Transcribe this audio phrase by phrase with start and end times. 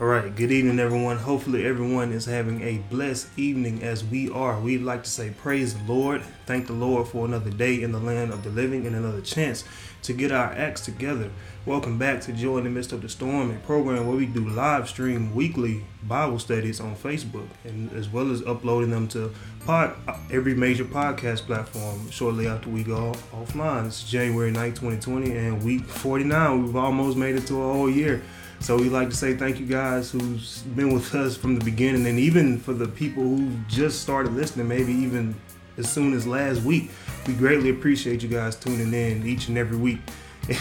[0.00, 1.18] All right, good evening, everyone.
[1.18, 4.58] Hopefully, everyone is having a blessed evening as we are.
[4.58, 6.22] We'd like to say, Praise the Lord.
[6.46, 9.62] Thank the Lord for another day in the land of the living and another chance
[10.02, 11.30] to get our acts together.
[11.64, 14.48] Welcome back to Joy in the Midst of the Storm, a program where we do
[14.48, 19.32] live stream weekly Bible studies on Facebook, and as well as uploading them to
[19.64, 19.94] pod,
[20.28, 23.86] every major podcast platform shortly after we go offline.
[23.86, 26.64] It's January 9th, 2020, and week 49.
[26.64, 28.24] We've almost made it to a whole year.
[28.64, 32.06] So we'd like to say thank you guys who's been with us from the beginning,
[32.06, 35.34] and even for the people who just started listening, maybe even
[35.76, 36.90] as soon as last week.
[37.26, 39.98] We greatly appreciate you guys tuning in each and every week.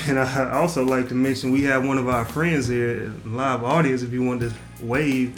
[0.08, 4.02] And I also like to mention we have one of our friends here, live audience.
[4.02, 4.52] If you want to
[4.82, 5.34] wave,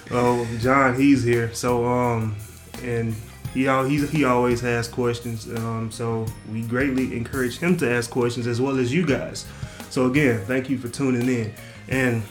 [0.12, 1.52] oh John, he's here.
[1.54, 2.36] So um,
[2.84, 3.16] and
[3.52, 5.48] he he's, he always has questions.
[5.48, 9.44] Um, so we greatly encourage him to ask questions as well as you guys.
[9.92, 11.52] So again, thank you for tuning in.
[11.86, 12.22] And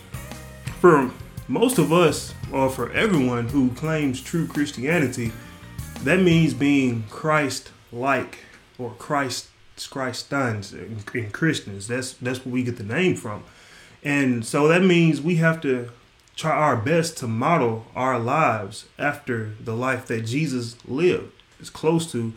[0.79, 1.11] for
[1.47, 5.31] most of us, or for everyone who claims true Christianity,
[5.99, 8.39] that means being Christ-like
[8.79, 9.49] or Christ
[9.91, 11.87] Christians in Christians.
[11.87, 13.43] That's that's where we get the name from.
[14.01, 15.91] And so that means we have to
[16.35, 22.11] try our best to model our lives after the life that Jesus lived as close
[22.11, 22.33] to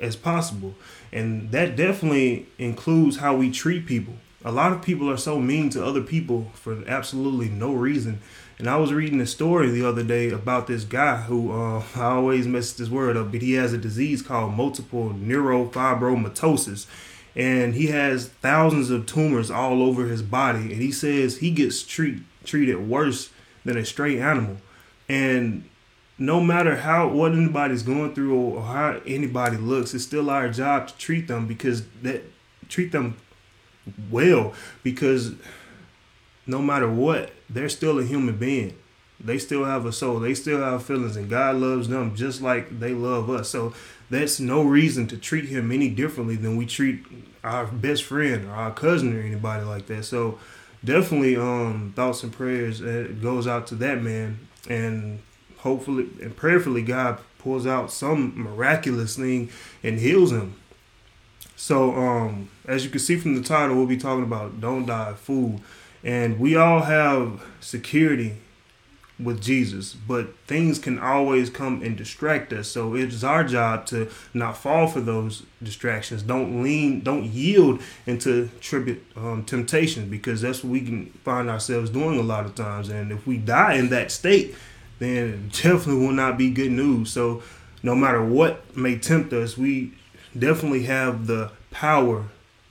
[0.00, 0.76] as possible.
[1.12, 5.68] And that definitely includes how we treat people a lot of people are so mean
[5.70, 8.20] to other people for absolutely no reason.
[8.58, 12.04] And I was reading a story the other day about this guy who uh, I
[12.04, 16.86] always mess this word up, but he has a disease called multiple neurofibromatosis.
[17.36, 20.72] And he has thousands of tumors all over his body.
[20.72, 23.30] And he says he gets treat, treated worse
[23.64, 24.56] than a stray animal.
[25.08, 25.68] And
[26.18, 30.88] no matter how what anybody's going through or how anybody looks, it's still our job
[30.88, 32.24] to treat them because that
[32.68, 33.16] treat them
[34.10, 35.32] well because
[36.46, 38.76] no matter what, they're still a human being.
[39.20, 40.20] They still have a soul.
[40.20, 43.48] They still have feelings, and God loves them just like they love us.
[43.48, 43.74] So
[44.10, 47.04] that's no reason to treat him any differently than we treat
[47.42, 50.04] our best friend or our cousin or anybody like that.
[50.04, 50.38] So
[50.84, 54.38] definitely, um, thoughts and prayers uh, goes out to that man,
[54.68, 55.20] and
[55.58, 59.50] hopefully and prayerfully, God pulls out some miraculous thing
[59.82, 60.54] and heals him
[61.58, 65.14] so, um, as you can see from the title, we'll be talking about don't die
[65.14, 65.60] fool.
[66.04, 68.36] and we all have security
[69.18, 72.68] with Jesus, but things can always come and distract us.
[72.68, 76.22] So it's our job to not fall for those distractions.
[76.22, 81.90] Don't lean, don't yield into tribute um, temptation because that's what we can find ourselves
[81.90, 82.90] doing a lot of times.
[82.90, 84.54] And if we die in that state,
[85.00, 87.10] then it definitely will not be good news.
[87.10, 87.42] So
[87.82, 89.94] no matter what may tempt us, we
[90.38, 92.26] definitely have the power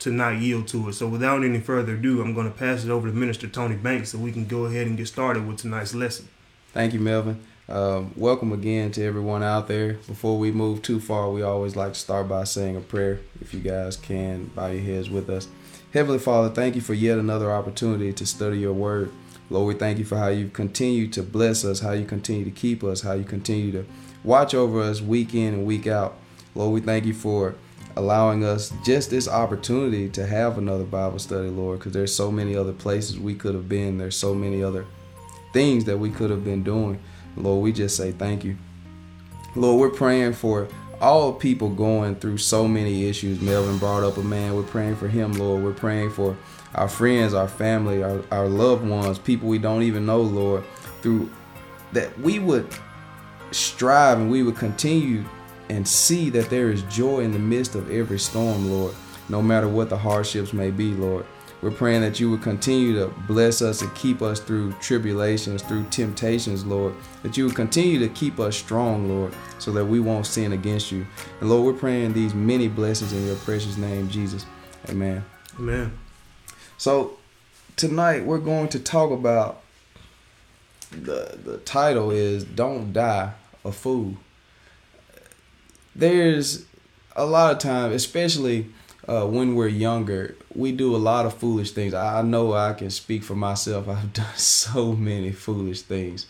[0.07, 0.94] to not yield to it.
[0.94, 4.12] So without any further ado, I'm going to pass it over to Minister Tony Banks
[4.12, 6.29] so we can go ahead and get started with tonight's lesson.
[6.73, 7.41] Thank you, Melvin.
[7.69, 9.94] Um, welcome again to everyone out there.
[9.94, 13.19] Before we move too far, we always like to start by saying a prayer.
[13.41, 15.50] If you guys can, bow your heads with us.
[15.94, 19.12] Heavenly Father, thank you for yet another opportunity to study your word.
[19.50, 22.51] Lord, we thank you for how you continue to bless us, how you continue to
[22.51, 23.85] keep us, how you continue to
[24.24, 26.16] watch over us week in and week out.
[26.56, 27.56] Lord, we thank you for
[27.97, 32.56] allowing us just this opportunity to have another Bible study, Lord, because there's so many
[32.56, 33.97] other places we could have been.
[33.97, 34.85] There's so many other
[35.52, 37.00] things that we could have been doing.
[37.36, 38.57] Lord, we just say thank you.
[39.56, 40.68] Lord, we're praying for
[41.02, 43.41] all people going through so many issues.
[43.41, 44.56] Melvin brought up a man.
[44.56, 45.63] We're praying for him, Lord.
[45.63, 46.38] We're praying for
[46.75, 50.63] our friends, our family, our, our loved ones, people we don't even know, Lord,
[51.02, 51.30] through
[51.94, 52.68] that we would
[53.52, 55.24] strive and we would continue
[55.69, 58.95] and see that there is joy in the midst of every storm, Lord,
[59.29, 61.25] no matter what the hardships may be, Lord.
[61.61, 65.85] We're praying that you would continue to bless us and keep us through tribulations, through
[65.89, 66.94] temptations, Lord.
[67.23, 70.91] That you would continue to keep us strong, Lord, so that we won't sin against
[70.91, 71.07] you.
[71.41, 74.45] And Lord, we're praying these many blessings in your precious name, Jesus.
[74.88, 75.25] Amen.
[75.57, 75.97] Amen.
[76.77, 77.18] So
[77.75, 79.63] tonight we're going to talk about
[80.92, 83.33] the the title is Don't Die
[83.65, 84.15] a Fool
[85.97, 86.65] there's
[87.15, 88.67] a lot of time, especially
[89.07, 91.94] uh, when we're younger, we do a lot of foolish things.
[91.94, 93.89] I know I can speak for myself.
[93.89, 96.27] I've done so many foolish things.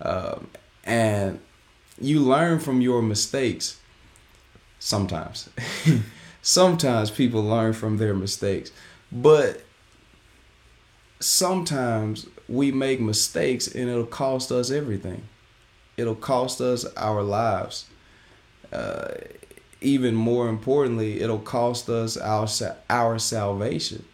[0.00, 0.48] Um,
[0.84, 1.40] and
[2.00, 3.80] you learn from your mistakes
[4.78, 5.50] sometimes.
[6.42, 8.70] sometimes people learn from their mistakes.
[9.10, 9.62] But
[11.18, 15.22] sometimes we make mistakes and it'll cost us everything.
[15.96, 17.86] It'll cost us our lives
[18.72, 19.08] uh,
[19.80, 22.48] even more importantly, it'll cost us our
[22.90, 24.04] our salvation.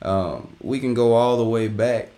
[0.00, 2.08] Um, we can go all the way back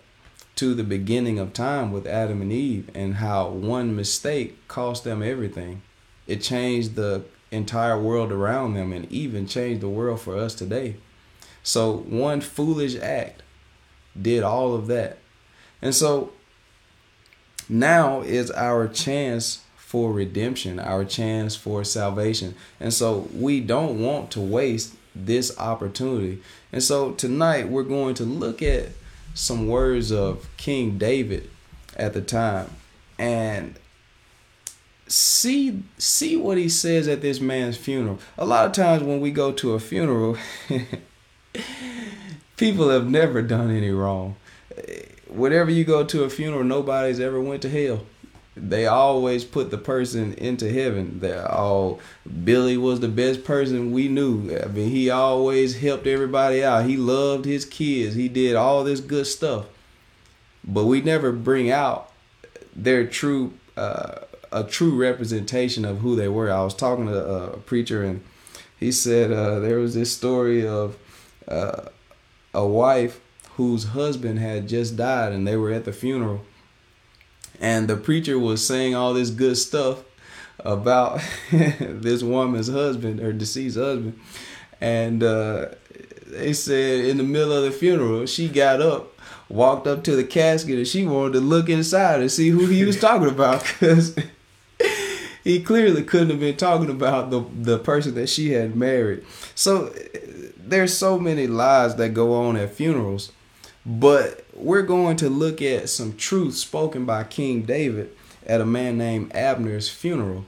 [0.55, 5.21] to the beginning of time with Adam and Eve and how one mistake cost them
[5.21, 5.81] everything.
[6.27, 10.95] It changed the entire world around them and even changed the world for us today.
[11.61, 13.43] So one foolish act
[14.19, 15.17] did all of that.
[15.81, 16.31] And so
[17.67, 19.64] now is our chance
[19.95, 22.53] for redemption, our chance for salvation.
[22.81, 26.41] And so we don't want to waste this opportunity.
[26.73, 28.89] And so tonight we're going to look at
[29.33, 31.49] some words of King David
[31.95, 32.71] at the time
[33.17, 33.75] and
[35.07, 38.19] see see what he says at this man's funeral.
[38.37, 40.35] A lot of times when we go to a funeral,
[42.57, 44.35] people have never done any wrong.
[45.29, 48.05] Whenever you go to a funeral, nobody's ever went to hell.
[48.57, 51.19] They always put the person into heaven.
[51.19, 51.99] They're all
[52.43, 54.57] Billy was the best person we knew.
[54.57, 56.85] I mean, he always helped everybody out.
[56.85, 58.15] He loved his kids.
[58.15, 59.65] He did all this good stuff.
[60.63, 62.11] But we never bring out
[62.73, 64.19] their true uh,
[64.51, 66.49] a true representation of who they were.
[66.49, 68.23] I was talking to a preacher and
[68.79, 70.97] he said uh, there was this story of
[71.47, 71.89] uh,
[72.53, 73.19] a wife
[73.57, 76.45] whose husband had just died and they were at the funeral
[77.59, 80.03] and the preacher was saying all this good stuff
[80.59, 81.21] about
[81.51, 84.19] this woman's husband her deceased husband.
[84.81, 85.69] And uh,
[86.27, 89.11] they said in the middle of the funeral she got up
[89.47, 92.83] walked up to the casket and she wanted to look inside and see who he
[92.83, 94.17] was talking about because
[95.43, 99.23] he clearly couldn't have been talking about the the person that she had married.
[99.53, 99.93] So
[100.57, 103.31] there's so many lies that go on at funerals
[103.85, 108.15] but we're going to look at some truth spoken by King David
[108.45, 110.45] at a man named Abner's funeral.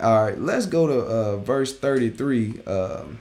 [0.00, 2.60] All right, let's go to uh, verse 33.
[2.66, 3.20] Um,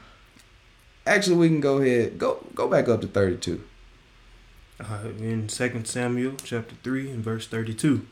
[1.05, 3.63] actually, we can go ahead, go go back up to 32.
[4.79, 8.05] Uh, in 2 Samuel chapter 3 and verse 32.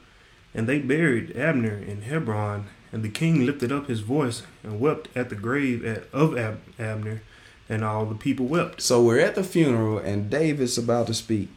[0.55, 5.09] And they buried Abner in Hebron, and the king lifted up his voice and wept
[5.15, 7.21] at the grave at, of Ab- Abner
[7.69, 8.81] and all the people wept.
[8.81, 11.49] So we're at the funeral, and David's about to speak.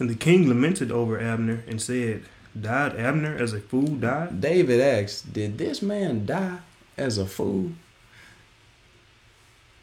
[0.00, 2.22] And the king lamented over Abner and said,
[2.58, 4.40] Died Abner as a fool died?
[4.40, 6.60] David asked, Did this man die
[6.96, 7.72] as a fool?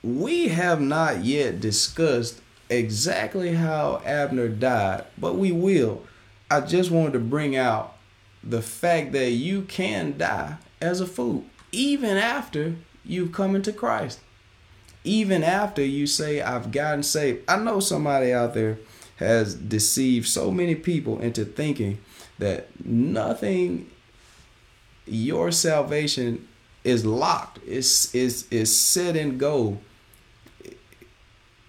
[0.03, 6.03] We have not yet discussed exactly how Abner died, but we will.
[6.49, 7.95] I just wanted to bring out
[8.43, 12.75] the fact that you can die as a fool, even after
[13.05, 14.19] you've come into Christ
[15.07, 17.43] even after you say I've gotten saved.
[17.47, 18.77] I know somebody out there
[19.17, 21.99] has deceived so many people into thinking
[22.39, 23.89] that nothing
[25.05, 26.47] your salvation
[26.83, 27.59] is locked.
[27.65, 29.79] It's is is set and go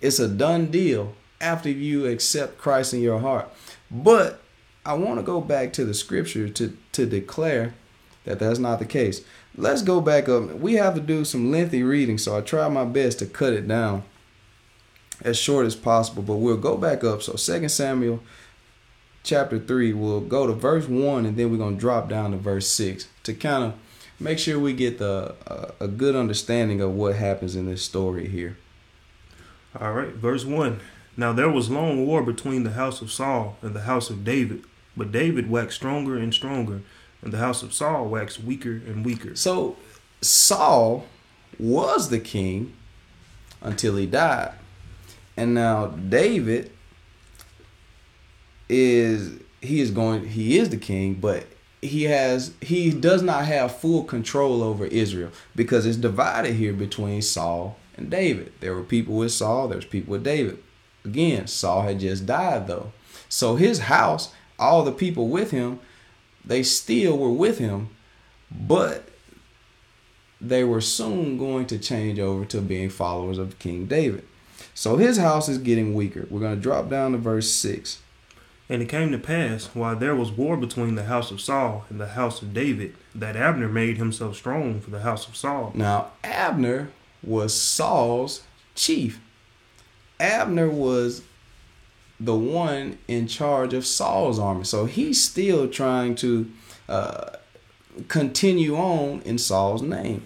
[0.00, 3.49] It's a done deal after you accept Christ in your heart.
[3.91, 4.41] But
[4.85, 7.75] I want to go back to the scripture to to declare
[8.25, 9.23] that that's not the case
[9.59, 10.55] let's go back up.
[10.55, 13.67] We have to do some lengthy reading, so I try my best to cut it
[13.69, 14.05] down
[15.23, 16.23] as short as possible.
[16.23, 17.23] But we'll go back up.
[17.23, 18.23] So Second Samuel
[19.23, 22.37] chapter 3, we'll go to verse 1 and then we're going to drop down to
[22.37, 23.75] verse 6 to kind of
[24.20, 28.29] make sure we get the uh, a good understanding of what happens in this story
[28.29, 28.56] here.
[29.79, 30.81] All right, verse 1.
[31.17, 34.63] Now there was long war between the house of Saul and the house of David,
[34.96, 36.82] but David waxed stronger and stronger
[37.22, 39.34] and the house of Saul waxed weaker and weaker.
[39.34, 39.77] So
[40.20, 41.06] Saul
[41.58, 42.75] was the king
[43.60, 44.53] until he died.
[45.39, 46.73] And now David
[48.69, 51.47] is he is going he is the king, but
[51.81, 57.23] he has he does not have full control over Israel because it's divided here between
[57.23, 58.53] Saul and David.
[58.59, 60.61] There were people with Saul, there's people with David.
[61.05, 62.93] Again, Saul had just died though.
[63.29, 65.79] So his house, all the people with him
[66.45, 67.91] they still were with him,
[68.51, 69.09] but
[70.41, 74.25] they were soon going to change over to being followers of King David.
[74.79, 76.29] So his house is getting weaker.
[76.31, 78.01] We're going to drop down to verse 6.
[78.69, 81.99] And it came to pass, while there was war between the house of Saul and
[81.99, 85.73] the house of David, that Abner made himself strong for the house of Saul.
[85.75, 86.93] Now, Abner
[87.25, 88.44] was Saul's
[88.77, 89.20] chief.
[90.20, 91.23] Abner was
[92.20, 94.63] the one in charge of Saul's army.
[94.63, 96.53] So he's still trying to
[96.89, 97.31] uh,
[98.06, 100.23] continue on in Saul's name.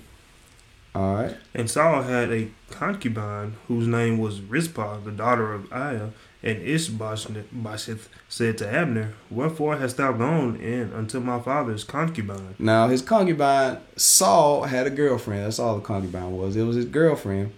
[0.94, 1.36] All right.
[1.54, 6.10] And Saul had a concubine whose name was Rizpah, the daughter of Aiah.
[6.44, 12.56] And Ishbosheth said to Abner, Wherefore hast thou gone in unto my father's concubine?
[12.58, 15.44] Now his concubine, Saul had a girlfriend.
[15.44, 16.56] That's all the concubine was.
[16.56, 17.52] It was his girlfriend.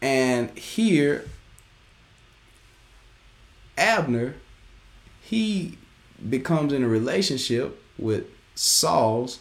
[0.00, 1.24] And here
[3.76, 4.34] Abner
[5.20, 5.76] he
[6.28, 9.40] becomes in a relationship with Saul's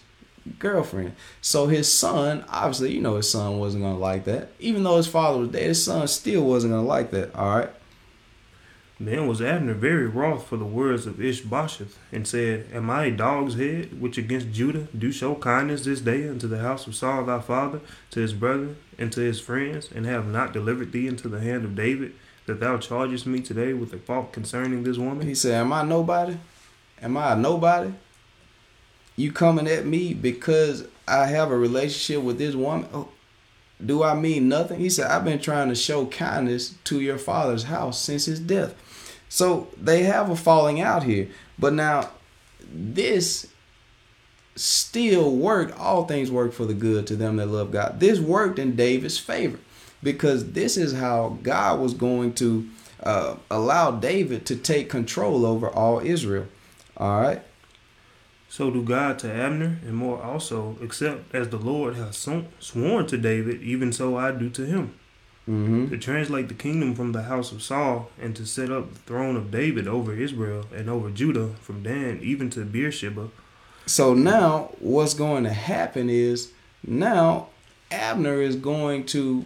[0.60, 1.16] girlfriend.
[1.42, 4.52] So his son, obviously, you know his son wasn't gonna like that.
[4.60, 7.34] Even though his father was dead, his son still wasn't gonna like that.
[7.36, 7.70] All right.
[9.00, 13.12] Then was Abner very wroth for the words of Ishbosheth, and said, Am I a
[13.12, 17.24] dog's head, which against Judah do show kindness this day unto the house of Saul
[17.24, 17.80] thy father,
[18.12, 21.64] to his brother, and to his friends, and have not delivered thee into the hand
[21.64, 22.16] of David,
[22.48, 25.28] that thou chargest me today with a fault concerning this woman?
[25.28, 26.40] He said, Am I nobody?
[27.00, 27.94] Am I a nobody?
[29.18, 32.88] You coming at me because I have a relationship with this woman?
[32.94, 33.10] Oh,
[33.84, 34.80] do I mean nothing?
[34.80, 38.76] He said, I've been trying to show kindness to your father's house since his death.
[39.28, 41.30] So they have a falling out here.
[41.58, 42.12] But now,
[42.72, 43.48] this
[44.56, 45.78] still worked.
[45.78, 48.00] All things work for the good to them that love God.
[48.00, 49.60] This worked in David's favor
[50.04, 52.70] because this is how God was going to
[53.02, 56.48] uh, allow David to take control over all Israel.
[56.96, 57.42] All right.
[58.50, 62.18] So do God to Abner, and more also, except as the Lord has
[62.60, 64.94] sworn to David, even so I do to him.
[65.48, 65.90] Mm-hmm.
[65.90, 69.36] To translate the kingdom from the house of Saul, and to set up the throne
[69.38, 73.30] of David over Israel and over Judah, from Dan even to Beersheba.
[73.86, 76.52] So now, what's going to happen is
[76.86, 77.48] now
[77.92, 79.46] Abner is going to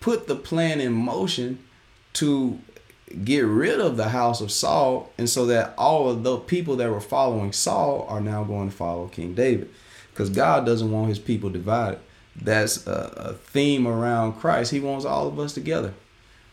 [0.00, 1.58] put the plan in motion
[2.14, 2.58] to
[3.24, 6.90] get rid of the house of Saul, and so that all of the people that
[6.90, 9.70] were following Saul are now going to follow King David,
[10.10, 12.00] because God doesn't want His people divided.
[12.36, 14.70] That's a, a, theme around Christ.
[14.70, 15.94] He wants all of us together,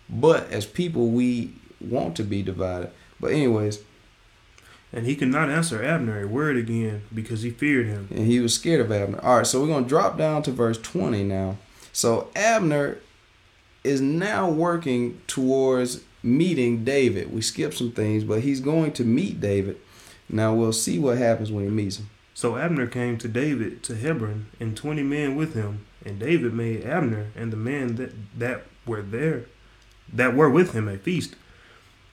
[0.10, 2.92] but as people, we want to be divided.
[3.20, 3.84] But anyways,
[4.92, 8.40] and he could not answer Abner a word again because he feared him, and he
[8.40, 9.20] was scared of Abner.
[9.22, 11.58] All right, so we're gonna drop down to verse twenty now.
[11.94, 12.98] So Abner
[13.84, 17.34] is now working towards meeting David.
[17.34, 19.78] We skipped some things, but he's going to meet David.
[20.30, 22.10] Now we'll see what happens when he meets him.
[22.34, 25.86] So Abner came to David to Hebron, and twenty men with him.
[26.06, 29.46] And David made Abner and the men that, that were there,
[30.14, 31.36] that were with him, a feast.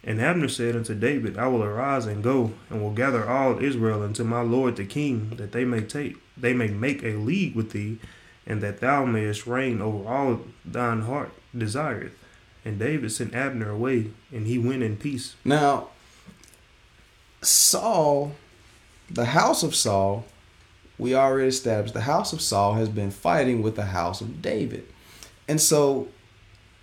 [0.03, 4.03] And Abner said unto David, I will arise and go, and will gather all Israel
[4.03, 7.71] unto my lord the king, that they may take, they may make a league with
[7.71, 7.99] thee,
[8.47, 12.19] and that thou mayest reign over all thine heart desireth.
[12.65, 15.37] And David sent Abner away, and he went in peace.
[15.45, 15.89] Now,
[17.43, 18.33] Saul,
[19.11, 20.25] the house of Saul,
[20.99, 24.87] we already established the house of Saul has been fighting with the house of David.
[25.47, 26.09] And so,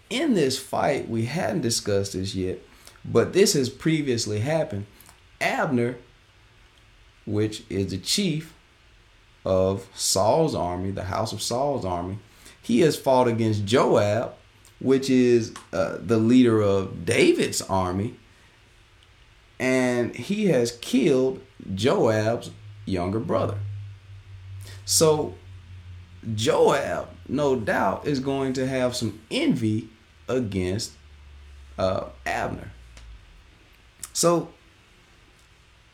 [0.09, 2.59] in this fight, we hadn't discussed this yet,
[3.03, 4.85] but this has previously happened.
[5.39, 5.97] Abner,
[7.25, 8.53] which is the chief
[9.43, 12.19] of Saul's army, the house of Saul's army,
[12.61, 14.35] he has fought against Joab,
[14.81, 18.15] which is uh, the leader of David's army,
[19.59, 21.39] and he has killed
[21.75, 22.50] Joab's
[22.85, 23.59] younger brother.
[24.85, 25.35] So
[26.35, 29.89] Joab, no doubt, is going to have some envy
[30.27, 30.93] against
[31.77, 32.71] uh, Abner.
[34.13, 34.50] So,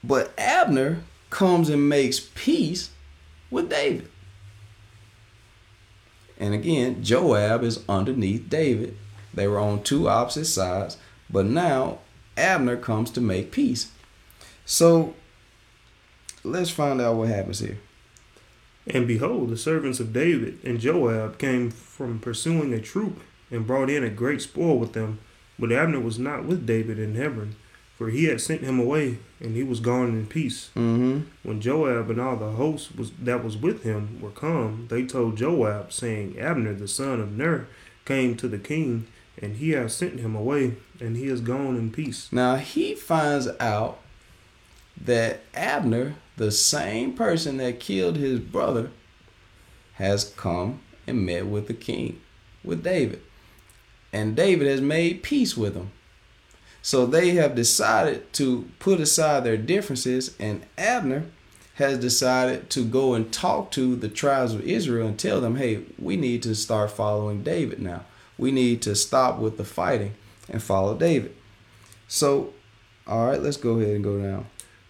[0.04, 2.90] but Abner comes and makes peace
[3.52, 4.10] with David.
[6.40, 8.96] And again, Joab is underneath David.
[9.34, 10.98] They were on two opposite sides,
[11.30, 12.00] but now
[12.36, 13.92] Abner comes to make peace.
[14.66, 15.16] So
[16.44, 17.80] let's find out what happens here.
[18.86, 23.90] And behold, the servants of David and Joab came from pursuing a troop and brought
[23.90, 25.20] in a great spoil with them.
[25.60, 27.56] But Abner was not with David in Hebron,
[27.98, 30.70] for he had sent him away, and he was gone in peace.
[30.76, 31.22] Mm-hmm.
[31.42, 35.36] When Joab and all the host was that was with him were come, they told
[35.36, 37.68] Joab, saying, Abner the son of Ner
[38.06, 39.08] came to the king,
[39.42, 42.30] and he has sent him away, and he is gone in peace.
[42.32, 44.00] Now he finds out
[45.00, 48.92] that Abner, the same person that killed his brother,
[49.94, 52.22] has come and met with the king,
[52.64, 53.22] with David.
[54.14, 55.92] And David has made peace with him.
[56.88, 61.26] So they have decided to put aside their differences, and Abner
[61.74, 65.82] has decided to go and talk to the tribes of Israel and tell them, hey,
[66.00, 68.06] we need to start following David now.
[68.38, 70.14] We need to stop with the fighting
[70.50, 71.36] and follow David.
[72.08, 72.54] So,
[73.06, 74.46] all right, let's go ahead and go down.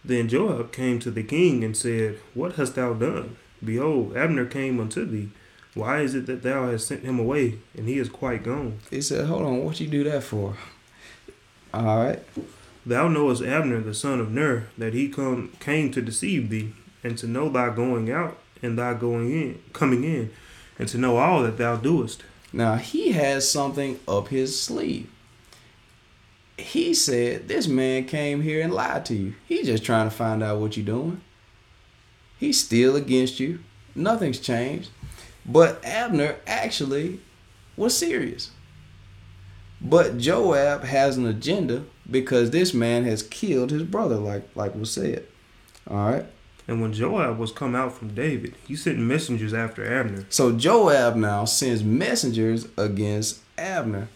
[0.06, 3.38] Then Joab came to the king and said, What hast thou done?
[3.66, 5.30] Behold, Abner came unto thee.
[5.74, 8.82] Why is it that thou hast sent him away, and he is quite gone?
[8.92, 10.58] He said, Hold on, what you do that for?
[11.86, 12.24] All right.
[12.86, 17.18] Thou knowest Abner the son of Ner, that he come came to deceive thee, and
[17.18, 20.32] to know thy going out and thy going in, coming in,
[20.80, 22.24] and to know all that thou doest.
[22.52, 25.10] Now he has something up his sleeve.
[26.58, 29.36] he said, This man came here and lied to you.
[29.46, 31.22] He's just trying to find out what you're doing.
[32.40, 33.60] He's still against you.
[33.96, 34.90] Nothing's changed.
[35.46, 37.20] But Abner actually
[37.76, 38.52] was serious.
[39.80, 44.92] But Joab has an agenda because this man has killed his brother, like like was
[44.92, 45.26] said.
[45.90, 46.26] All right.
[46.68, 50.26] And when Joab was come out from David, he sent messengers after Abner.
[50.30, 54.10] So Joab now sends messengers against Abner.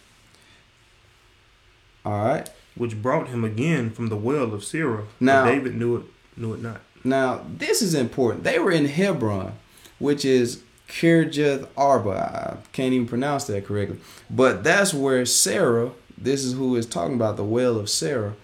[2.04, 2.50] All right.
[2.74, 5.06] Which brought him again from the well of Sirah.
[5.20, 6.02] Now David knew it
[6.36, 6.80] knew it not.
[7.04, 8.44] Now this is important.
[8.44, 9.52] They were in Hebron,
[9.98, 12.60] which is Kirjath Arba.
[12.62, 13.98] I can't even pronounce that correctly.
[14.28, 18.34] But that's where Sarah, this is who is talking about the well of Sarah.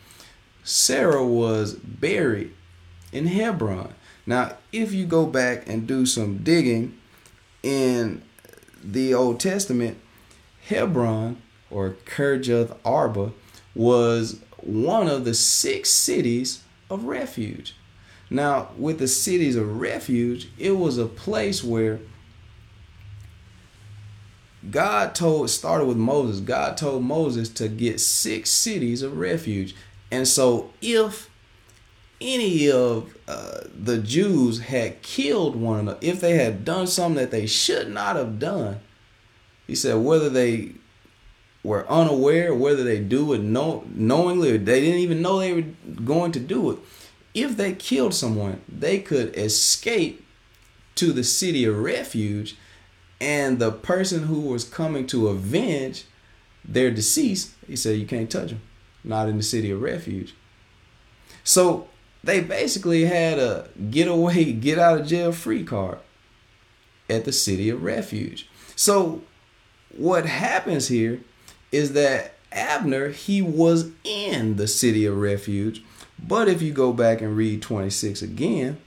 [0.64, 2.54] Sarah was buried
[3.12, 3.94] in Hebron.
[4.26, 6.98] Now, if you go back and do some digging
[7.62, 8.22] in
[8.82, 9.98] the Old Testament,
[10.68, 11.40] Hebron
[11.70, 13.32] or Kirjath Arba
[13.74, 17.74] was one of the six cities of refuge.
[18.30, 22.00] Now, with the cities of refuge, it was a place where
[24.70, 26.40] God told started with Moses.
[26.40, 29.74] God told Moses to get six cities of refuge.
[30.10, 31.30] And so if
[32.20, 37.30] any of uh, the Jews had killed one another, if they had done something that
[37.30, 38.80] they should not have done,
[39.66, 40.72] he said whether they
[41.62, 45.64] were unaware, whether they do it know, knowingly or they didn't even know they were
[46.04, 46.78] going to do it,
[47.34, 50.24] if they killed someone, they could escape
[50.96, 52.56] to the city of refuge
[53.20, 56.04] and the person who was coming to avenge
[56.64, 58.62] their decease, he said, You can't touch them,
[59.02, 60.34] not in the city of refuge.
[61.42, 61.88] So
[62.22, 65.98] they basically had a get away, get out of jail free card
[67.08, 68.48] at the city of refuge.
[68.76, 69.22] So
[69.96, 71.20] what happens here
[71.72, 75.82] is that Abner, he was in the city of refuge.
[76.18, 78.78] But if you go back and read 26 again,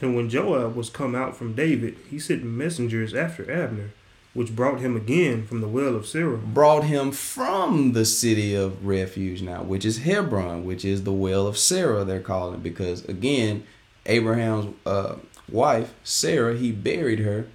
[0.00, 3.90] and when Joab was come out from David, he sent messengers after Abner,
[4.34, 6.36] which brought him again from the well of Sarah.
[6.36, 11.46] Brought him from the city of refuge now, which is Hebron, which is the well
[11.46, 13.64] of Sarah, they're calling it, because again,
[14.06, 15.16] Abraham's uh,
[15.50, 17.46] wife, Sarah, he buried her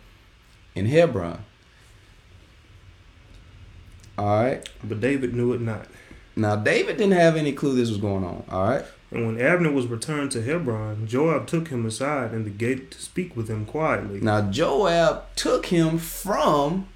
[0.76, 1.44] in Hebron.
[4.18, 4.70] All right.
[4.84, 5.88] But David knew it not.
[6.36, 8.44] Now, David didn't have any clue this was going on.
[8.50, 8.86] All right.
[9.14, 13.00] And when Abner was returned to Hebron, Joab took him aside in the gate to
[13.02, 14.20] speak with him quietly.
[14.20, 16.88] Now Joab took him from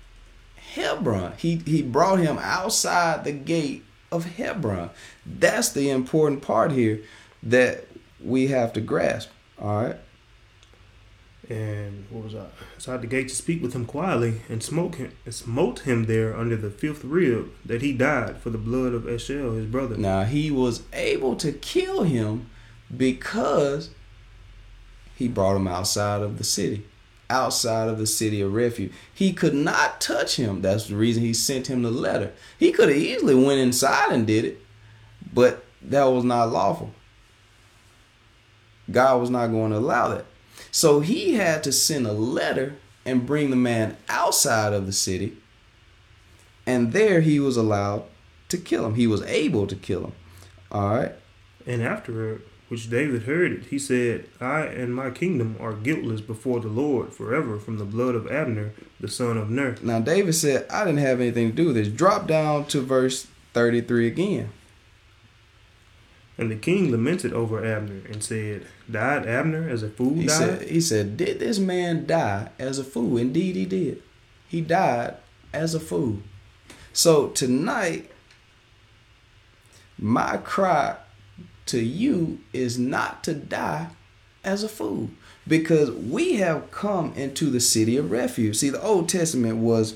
[0.55, 1.33] Hebron.
[1.37, 4.89] He he brought him outside the gate of Hebron.
[5.25, 7.01] That's the important part here
[7.43, 7.85] that
[8.23, 9.29] we have to grasp.
[9.61, 9.97] All right.
[11.49, 12.47] And what was I?
[12.75, 16.35] Outside the gate to speak with him quietly, and smote him, and smote him there
[16.35, 19.95] under the fifth rib, that he died for the blood of Eshel his brother.
[19.95, 22.49] Now he was able to kill him
[22.95, 23.91] because
[25.15, 26.85] he brought him outside of the city,
[27.29, 28.91] outside of the city of refuge.
[29.13, 30.61] He could not touch him.
[30.61, 32.33] That's the reason he sent him the letter.
[32.59, 34.61] He could have easily went inside and did it,
[35.33, 36.93] but that was not lawful.
[38.91, 40.25] God was not going to allow that.
[40.71, 42.75] So he had to send a letter
[43.05, 45.37] and bring the man outside of the city.
[46.65, 48.03] And there he was allowed
[48.49, 48.95] to kill him.
[48.95, 50.13] He was able to kill him.
[50.71, 51.13] All right.
[51.65, 56.59] And afterward, which David heard it, he said, I and my kingdom are guiltless before
[56.59, 59.77] the Lord forever from the blood of Abner, the son of Ner.
[59.81, 61.87] Now David said, I didn't have anything to do with this.
[61.87, 64.49] Drop down to verse 33 again.
[66.37, 70.37] And the king lamented over Abner and said, Died Abner as a fool he died?
[70.37, 73.17] Said, he said, Did this man die as a fool?
[73.17, 74.03] Indeed, he did.
[74.47, 75.15] He died
[75.51, 76.19] as a fool.
[76.93, 78.11] So tonight,
[79.97, 80.97] my cry
[81.67, 83.89] to you is not to die
[84.43, 85.09] as a fool
[85.47, 88.57] because we have come into the city of refuge.
[88.57, 89.95] See, the Old Testament was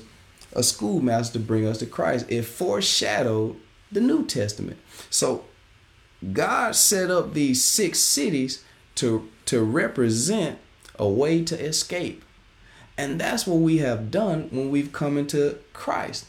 [0.54, 3.56] a schoolmaster to bring us to Christ, it foreshadowed
[3.90, 4.78] the New Testament.
[5.08, 5.44] So
[6.32, 8.64] God set up these six cities
[8.96, 10.58] to to represent
[10.98, 12.22] a way to escape.
[12.96, 16.26] And that's what we have done when we've come into Christ.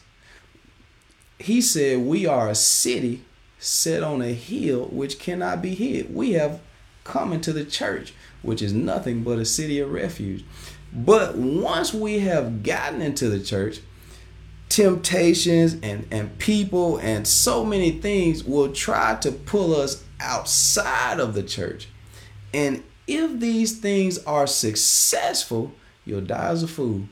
[1.38, 3.22] He said we are a city
[3.58, 6.14] set on a hill which cannot be hid.
[6.14, 6.60] We have
[7.04, 10.44] come into the church, which is nothing but a city of refuge.
[10.92, 13.80] But once we have gotten into the church,
[14.74, 21.34] temptations and, and people and so many things will try to pull us outside of
[21.34, 21.86] the church.
[22.52, 25.72] And if these things are successful,
[26.04, 27.02] you'll die as a fool.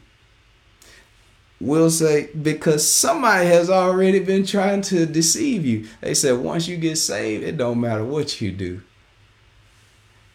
[1.60, 5.86] We'll say because somebody has already been trying to deceive you.
[6.00, 8.82] They said once you get saved, it don't matter what you do.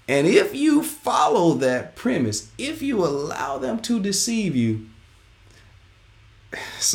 [0.07, 4.86] And if you follow that premise, if you allow them to deceive you,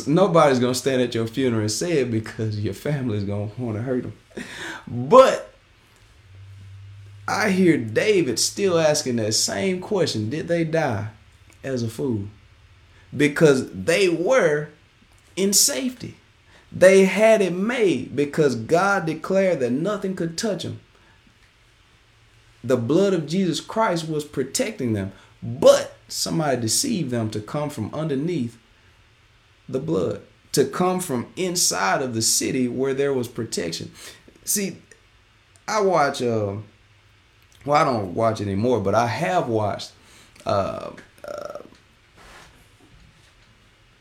[0.07, 3.83] nobody's to stand at your funeral and say it because your family's to want to
[3.83, 4.13] hurt them.
[4.87, 5.53] But
[7.27, 11.09] I hear David still asking that same question Did they die
[11.63, 12.27] as a fool?
[13.15, 14.69] Because they were
[15.35, 16.15] in safety.
[16.71, 20.79] They had it made because God declared that nothing could touch them
[22.63, 27.93] the blood of Jesus Christ was protecting them, but somebody deceived them to come from
[27.93, 28.57] underneath
[29.67, 30.21] the blood,
[30.51, 33.91] to come from inside of the city where there was protection.
[34.43, 34.77] See,
[35.67, 36.55] I watch, uh,
[37.65, 39.93] well, I don't watch anymore, but I have watched
[40.45, 40.91] uh,
[41.27, 41.59] uh,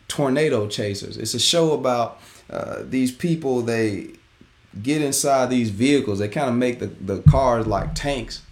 [0.08, 1.16] Tornado Chasers.
[1.16, 2.20] It's a show about
[2.50, 4.08] uh, these people, they
[4.82, 8.42] get inside these vehicles, they kind of make the, the cars like tanks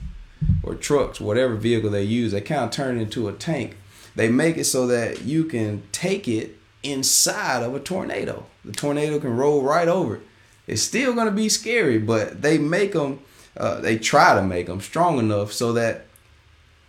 [0.62, 3.76] or trucks, whatever vehicle they use, they kind of turn it into a tank.
[4.16, 8.46] They make it so that you can take it inside of a tornado.
[8.64, 10.20] The tornado can roll right over.
[10.66, 13.20] It's still going to be scary, but they make them,
[13.56, 16.06] uh, they try to make them strong enough so that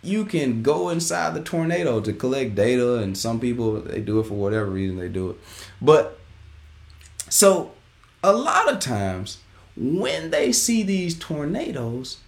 [0.02, 2.96] you can go inside the tornado to collect data.
[2.96, 5.36] And some people, they do it for whatever reason they do it.
[5.80, 6.18] But
[7.28, 7.72] so
[8.22, 9.38] a lot of times
[9.76, 12.18] when they see these tornadoes,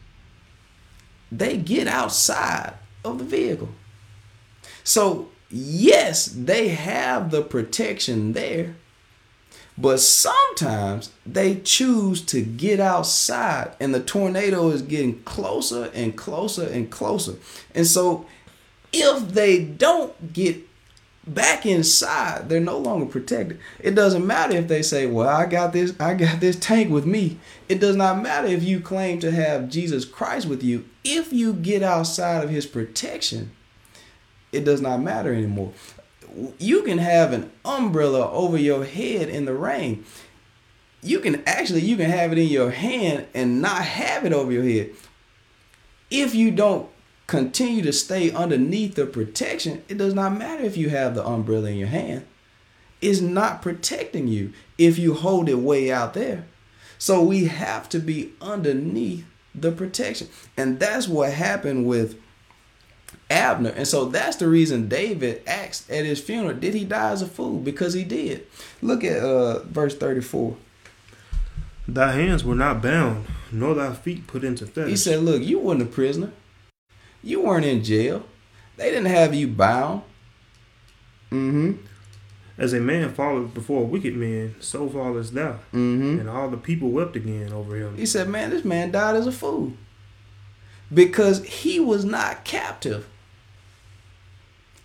[1.30, 2.74] they get outside
[3.04, 3.70] of the vehicle.
[4.82, 8.74] So, yes, they have the protection there,
[9.78, 16.66] but sometimes they choose to get outside, and the tornado is getting closer and closer
[16.66, 17.36] and closer.
[17.74, 18.26] And so,
[18.92, 20.58] if they don't get
[21.26, 23.58] back inside they're no longer protected.
[23.80, 27.06] It doesn't matter if they say well i got this i got this tank with
[27.06, 27.38] me.
[27.66, 30.84] It does not matter if you claim to have jesus christ with you.
[31.02, 33.52] If you get outside of his protection
[34.54, 35.72] it does not matter anymore
[36.58, 40.04] you can have an umbrella over your head in the rain
[41.02, 44.50] you can actually you can have it in your hand and not have it over
[44.50, 44.90] your head
[46.10, 46.88] if you don't
[47.26, 51.70] continue to stay underneath the protection, it does not matter if you have the umbrella
[51.70, 52.24] in your hand.
[53.00, 56.46] It's not protecting you if you hold it way out there.
[56.98, 60.28] So we have to be underneath the protection.
[60.56, 62.20] And that's what happened with
[63.34, 63.70] Abner.
[63.70, 67.26] And so that's the reason David asked at his funeral, did he die as a
[67.26, 67.58] fool?
[67.58, 68.46] Because he did.
[68.80, 70.56] Look at uh, verse 34.
[71.86, 74.90] Thy hands were not bound, nor thy feet put into fetters.
[74.90, 76.32] He said, Look, you weren't a prisoner.
[77.22, 78.24] You weren't in jail.
[78.76, 80.02] They didn't have you bound.
[81.30, 81.72] Mm-hmm.
[82.56, 85.58] As a man falleth before a wicked men, so fallest thou.
[85.72, 86.20] Mm-hmm.
[86.20, 87.96] And all the people wept again over him.
[87.96, 89.72] He said, Man, this man died as a fool.
[90.92, 93.08] Because he was not captive.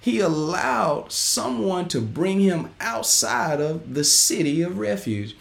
[0.01, 5.35] He allowed someone to bring him outside of the city of refuge.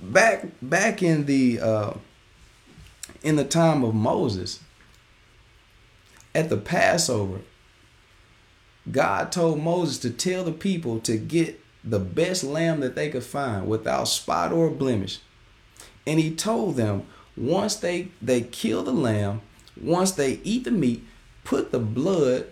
[0.00, 1.92] Back back in the uh,
[3.22, 4.60] in the time of Moses,
[6.34, 7.40] at the Passover,
[8.90, 13.24] God told Moses to tell the people to get the best lamb that they could
[13.24, 15.18] find without spot or blemish.
[16.06, 19.40] And he told them once they they kill the lamb,
[19.80, 21.04] once they eat the meat,
[21.44, 22.46] put the blood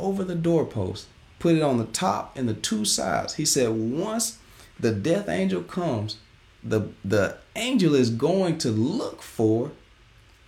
[0.00, 1.06] over the doorpost.
[1.38, 3.34] Put it on the top and the two sides.
[3.34, 4.38] He said once
[4.78, 6.16] the death angel comes,
[6.62, 9.72] the the angel is going to look for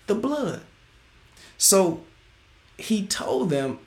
[0.07, 0.63] the blood.
[1.57, 2.03] So
[2.77, 3.79] he told them,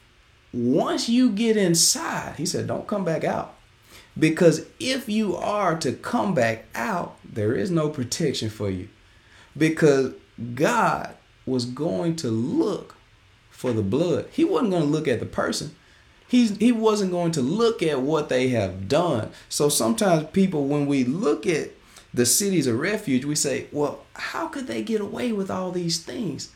[0.54, 3.56] once you get inside, he said, don't come back out.
[4.18, 8.88] Because if you are to come back out, there is no protection for you.
[9.58, 10.14] Because
[10.54, 12.96] God was going to look
[13.66, 14.28] for the blood.
[14.32, 15.76] He wasn't going to look at the person.
[16.28, 19.32] He's, he wasn't going to look at what they have done.
[19.50, 21.72] So sometimes people, when we look at
[22.14, 26.04] the cities of refuge, we say, well, how could they get away with all these
[26.04, 26.52] things?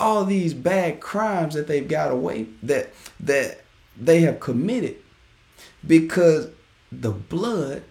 [0.00, 3.60] all these bad crimes that they've got away that that
[4.00, 4.96] they have committed
[5.86, 6.48] because
[6.90, 7.82] the blood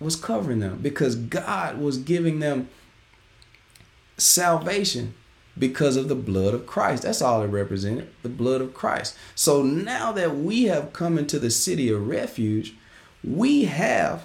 [0.00, 2.70] was covering them because God was giving them
[4.16, 5.12] salvation
[5.58, 7.02] because of the blood of Christ.
[7.02, 9.16] That's all it represented, the blood of Christ.
[9.34, 12.74] So now that we have come into the city of refuge,
[13.22, 14.24] we have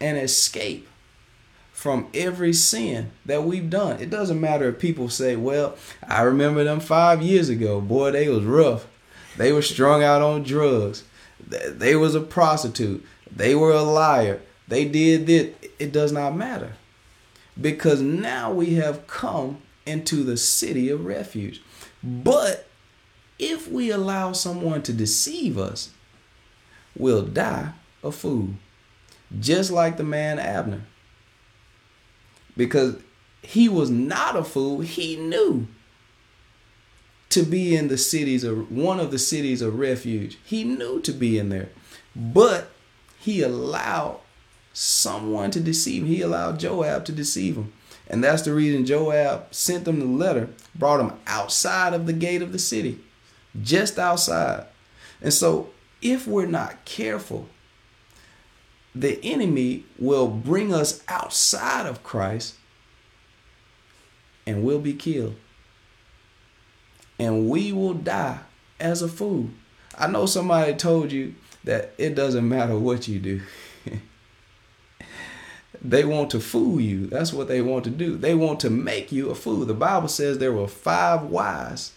[0.00, 0.86] an escape
[1.72, 4.00] from every sin that we've done.
[4.00, 7.80] It doesn't matter if people say, "Well, I remember them 5 years ago.
[7.80, 8.86] Boy, they was rough.
[9.36, 11.02] They were strung out on drugs.
[11.46, 13.04] They was a prostitute.
[13.30, 14.40] They were a liar.
[14.68, 15.50] They did this.
[15.78, 16.72] It does not matter.
[17.60, 21.62] Because now we have come into the city of refuge.
[22.02, 22.68] But
[23.38, 25.90] if we allow someone to deceive us,
[26.96, 27.72] we'll die
[28.02, 28.50] a fool.
[29.38, 30.82] Just like the man Abner.
[32.56, 32.96] Because
[33.42, 35.68] he was not a fool, he knew
[37.28, 40.38] to be in the cities of one of the cities of refuge.
[40.44, 41.68] He knew to be in there.
[42.14, 42.70] But
[43.18, 44.20] he allowed
[44.72, 46.08] someone to deceive him.
[46.08, 47.72] He allowed Joab to deceive him.
[48.08, 52.42] And that's the reason Joab sent them the letter, brought them outside of the gate
[52.42, 53.00] of the city,
[53.60, 54.66] just outside.
[55.20, 55.70] And so,
[56.02, 57.48] if we're not careful,
[58.94, 62.54] the enemy will bring us outside of Christ
[64.46, 65.36] and we'll be killed.
[67.18, 68.40] And we will die
[68.78, 69.50] as a fool.
[69.98, 73.40] I know somebody told you that it doesn't matter what you do.
[75.82, 77.06] they want to fool you.
[77.06, 78.16] That's what they want to do.
[78.16, 79.64] They want to make you a fool.
[79.64, 81.92] The Bible says there were five wise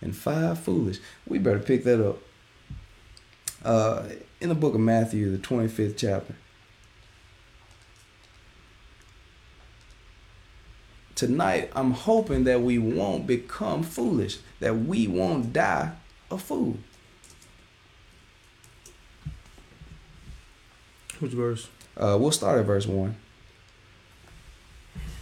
[0.00, 0.98] and five foolish.
[1.26, 2.18] We better pick that up.
[3.64, 4.04] Uh,
[4.40, 6.34] in the book of Matthew, the 25th chapter.
[11.14, 15.92] Tonight, I'm hoping that we won't become foolish, that we won't die
[16.30, 16.78] a fool.
[21.18, 21.68] Which verse?
[22.00, 23.14] Uh, we'll start at verse 1.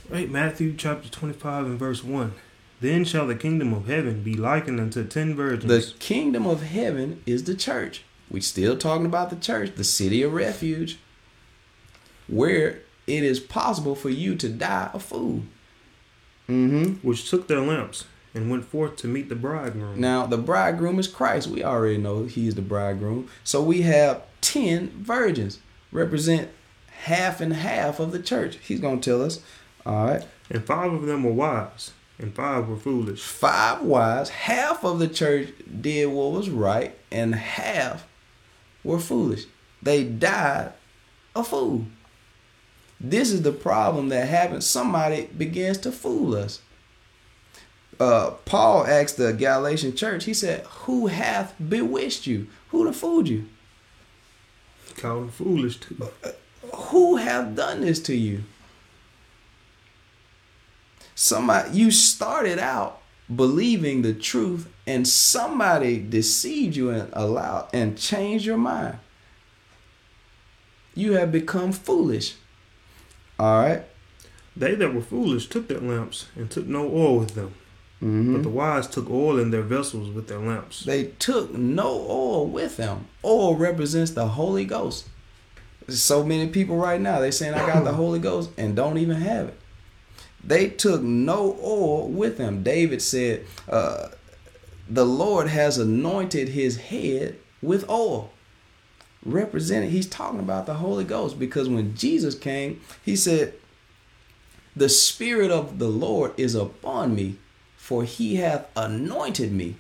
[0.09, 2.33] Right, Matthew chapter 25 and verse 1.
[2.81, 5.65] Then shall the kingdom of heaven be likened unto ten virgins.
[5.67, 8.05] The kingdom of heaven is the church.
[8.31, 10.99] We still talking about the church, the city of refuge,
[12.29, 15.43] where it is possible for you to die a fool.
[16.49, 17.07] Mm-hmm.
[17.07, 20.01] Which took their lamps and went forth to meet the bridegroom.
[20.01, 21.49] Now, the bridegroom is Christ.
[21.49, 23.29] We already know he is the bridegroom.
[23.43, 25.59] So we have 10 virgins
[25.91, 26.51] represent
[27.09, 28.59] half and half of the church.
[28.63, 29.41] He's going to tell us.
[29.85, 30.27] All right.
[30.51, 33.23] And five of them were wise, and five were foolish.
[33.23, 34.29] Five wise.
[34.31, 38.07] Half of the church did what was right, and half
[38.85, 39.45] were foolish.
[39.83, 40.73] They died
[41.35, 41.87] a fool.
[43.01, 44.67] This is the problem that happens.
[44.67, 46.61] Somebody begins to fool us.
[48.01, 52.47] Uh, Paul asked the Galatian church, he said, Who hath bewitched you?
[52.69, 53.47] Who done fooled you?
[54.97, 56.09] Called them foolish too.
[56.75, 58.45] Who have done this to you?
[61.15, 63.01] Somebody you started out
[63.35, 68.99] believing the truth and somebody deceived you and allowed and changed your mind.
[70.95, 72.37] You have become foolish.
[73.39, 73.83] All right.
[74.57, 77.55] They that were foolish took their lamps and took no oil with them.
[78.03, 78.33] Mm-hmm.
[78.35, 80.85] But the wise took oil in their vessels with their lamps.
[80.85, 83.07] They took no oil with them.
[83.25, 85.09] Oil represents the Holy Ghost.
[85.89, 89.17] So many people right now, they saying I got the Holy Ghost and don't even
[89.17, 89.61] have it.
[90.45, 92.63] They took no oil with them.
[92.63, 94.09] David said, uh,
[94.89, 98.31] the Lord has anointed his head with oil.
[99.25, 103.55] Represented, he's talking about the Holy Ghost because when Jesus came, he said,
[104.77, 107.39] The Spirit of the Lord is upon me
[107.89, 109.75] for he hath anointed me.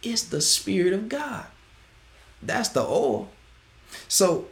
[0.00, 1.46] It's the Spirit of God.
[2.40, 3.30] That's the oil.
[4.06, 4.46] So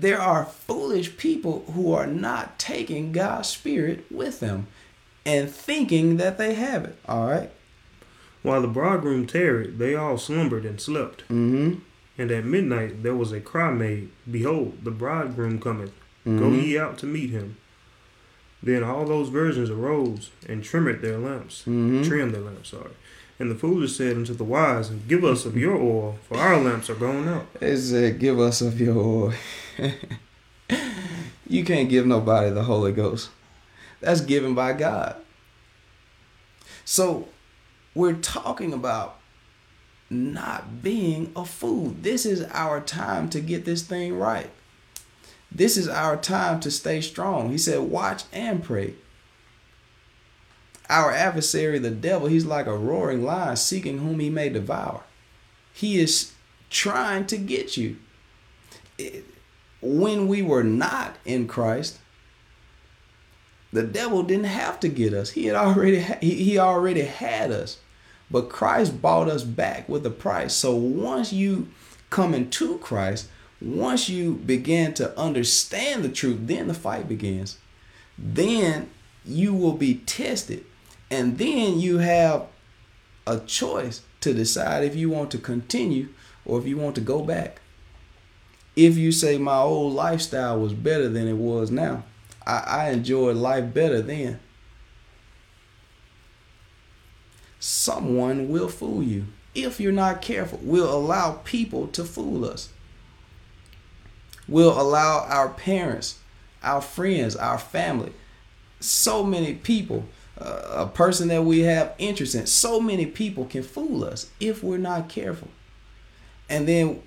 [0.00, 4.66] there are foolish people who are not taking God's Spirit with them
[5.24, 6.98] and thinking that they have it.
[7.08, 7.50] All right.
[8.42, 11.22] While the bridegroom tarried, they all slumbered and slept.
[11.22, 11.80] Mm-hmm.
[12.18, 15.92] And at midnight there was a cry made, Behold, the bridegroom cometh.
[16.26, 16.38] Mm-hmm.
[16.38, 17.56] Go ye out to meet him.
[18.62, 22.02] Then all those virgins arose and trimmed their lamps, mm-hmm.
[22.02, 22.92] trimmed their lamps, sorry.
[23.38, 26.88] And the foolish said unto the wise, Give us of your oil, for our lamps
[26.88, 27.52] are going out.
[27.60, 29.32] They said, Give us of your oil.
[31.48, 33.30] you can't give nobody the Holy Ghost.
[34.00, 35.16] That's given by God.
[36.84, 37.28] So
[37.94, 39.18] we're talking about
[40.08, 41.94] not being a fool.
[42.00, 44.50] This is our time to get this thing right.
[45.50, 47.50] This is our time to stay strong.
[47.50, 48.94] He said, Watch and pray.
[50.88, 55.02] Our adversary, the devil, he's like a roaring lion seeking whom he may devour.
[55.72, 56.32] He is
[56.70, 57.96] trying to get you.
[59.86, 61.98] When we were not in Christ,
[63.72, 65.30] the devil didn't have to get us.
[65.30, 67.78] He had already he already had us.
[68.30, 70.54] But Christ bought us back with a price.
[70.54, 71.68] So once you
[72.10, 73.28] come into Christ,
[73.60, 77.58] once you begin to understand the truth, then the fight begins.
[78.18, 78.90] Then
[79.24, 80.64] you will be tested.
[81.10, 82.46] And then you have
[83.26, 86.08] a choice to decide if you want to continue
[86.44, 87.60] or if you want to go back.
[88.76, 92.04] If you say my old lifestyle was better than it was now,
[92.46, 94.38] I, I enjoyed life better then.
[97.58, 100.60] Someone will fool you if you're not careful.
[100.62, 102.68] We'll allow people to fool us.
[104.46, 106.18] We'll allow our parents,
[106.62, 108.12] our friends, our family,
[108.78, 110.04] so many people,
[110.38, 114.62] uh, a person that we have interest in, so many people can fool us if
[114.62, 115.48] we're not careful.
[116.48, 117.02] And then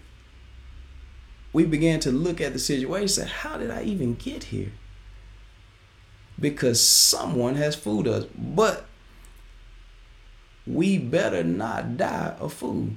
[1.52, 4.72] we began to look at the situation and say, How did I even get here?
[6.40, 8.26] Because someone has fooled us.
[8.38, 8.86] But
[10.66, 12.90] we better not die a fool.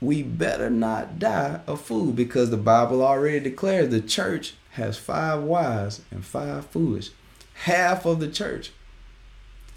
[0.00, 5.42] We better not die a fool because the Bible already declares the church has five
[5.42, 7.10] wise and five foolish.
[7.54, 8.72] Half of the church.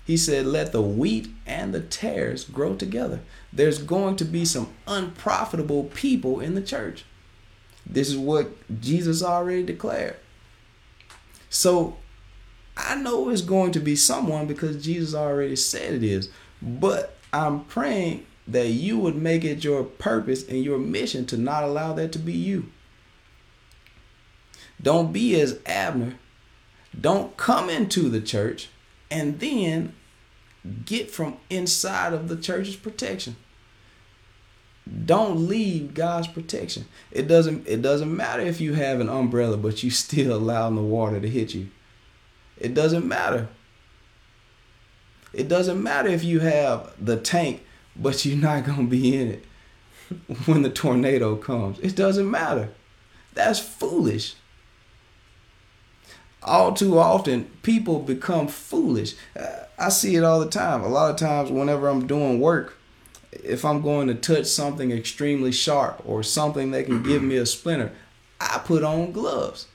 [0.06, 3.22] He said, Let the wheat and the tares grow together.
[3.52, 7.06] There's going to be some unprofitable people in the church.
[7.86, 10.18] This is what Jesus already declared.
[11.50, 11.98] So
[12.78, 16.30] I know it's going to be someone because Jesus already said it is.
[16.62, 21.63] But I'm praying that you would make it your purpose and your mission to not
[21.63, 22.70] allow that to be you.
[24.82, 26.15] Don't be as Abner.
[27.00, 28.70] Don't come into the church
[29.15, 29.93] and then
[30.84, 33.38] get from inside of the church's protection.
[35.06, 36.86] Don't leave God's protection.
[37.12, 40.82] It doesn't it doesn't matter if you have an umbrella but you still allowing the
[40.82, 41.69] water to hit you.
[42.58, 43.47] It doesn't matter.
[45.34, 47.63] It doesn't matter if you have the tank,
[47.95, 49.45] but you're not going to be in it
[50.45, 51.80] when the tornado comes.
[51.80, 52.69] It doesn't matter.
[53.34, 54.36] That's foolish.
[56.45, 59.15] All too often, people become foolish.
[59.36, 60.84] Uh, I see it all the time.
[60.84, 62.77] A lot of times, whenever I'm doing work,
[63.31, 67.47] if I'm going to touch something extremely sharp or something that can give me a
[67.47, 67.91] splinter,
[68.39, 69.67] I put on gloves.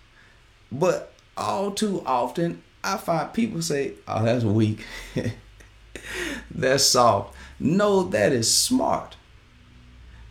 [0.70, 4.85] But all too often, I find people say, "Oh, that's weak.
[6.50, 9.16] that's soft." No, that is smart.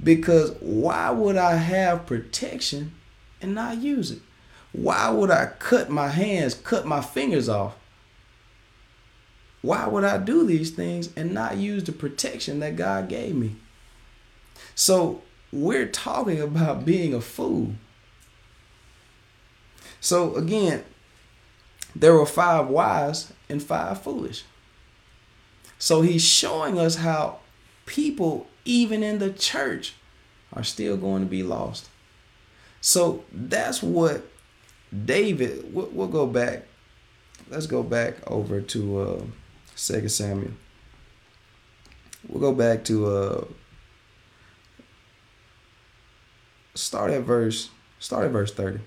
[0.02, 2.94] Because why would I have protection
[3.42, 4.22] and not use it?
[4.72, 7.76] Why would I cut my hands, cut my fingers off?
[9.62, 13.56] Why would I do these things and not use the protection that God gave me?
[14.76, 17.74] So, we're talking about being a fool.
[20.00, 20.84] So, again,
[21.96, 24.44] there were five wise and five foolish.
[25.78, 27.40] So he's showing us how
[27.86, 29.96] people, even in the church,
[30.54, 31.90] are still going to be lost.
[32.82, 34.24] So that's what
[35.06, 36.66] David, we'll, we'll go back.
[37.50, 39.22] Let's go back over to uh,
[39.76, 40.52] 2 Samuel.
[42.28, 43.46] We'll go back to uh,
[46.76, 48.80] start at verse start at verse 30.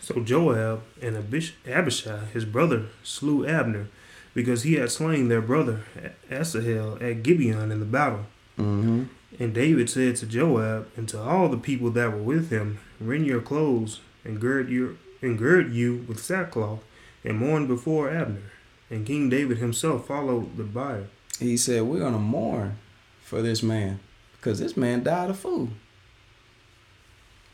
[0.00, 3.88] So Joab and Abishai, his brother, slew Abner
[4.34, 5.84] because he had slain their brother
[6.30, 8.26] Asahel at Gibeon in the battle.
[8.58, 9.04] Mm-hmm.
[9.38, 13.26] And David said to Joab and to all the people that were with him, Rend
[13.26, 16.82] your clothes and gird your and gird you with sackcloth
[17.24, 18.52] and mourn before Abner.
[18.90, 21.08] And King David himself followed the bier.
[21.38, 22.78] He said, We're gonna mourn
[23.22, 24.00] for this man
[24.36, 25.70] because this man died a fool.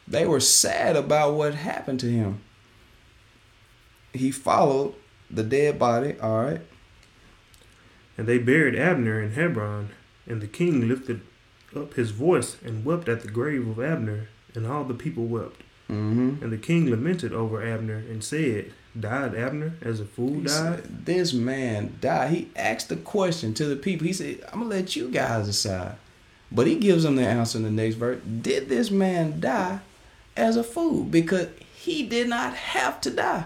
[0.07, 2.41] They were sad about what happened to him.
[4.13, 4.95] He followed
[5.31, 6.63] the dead body, all right.
[8.17, 9.91] And they buried Abner in Hebron,
[10.29, 11.21] and the king lifted
[11.75, 15.63] up his voice and wept at the grave of Abner, and all the people wept.
[15.91, 16.43] Mm-hmm.
[16.43, 20.47] And the king lamented over Abner and said, Died Abner as a fool He died?
[20.47, 22.31] said, this man died.
[22.31, 24.07] He asked the question to the people.
[24.07, 25.97] He said, I'm going to let you guys decide.
[26.51, 28.21] But he gives them the answer in the next verse.
[28.23, 29.81] Did this man die
[30.37, 31.05] as a fool?
[31.05, 33.45] Because he did not have to die.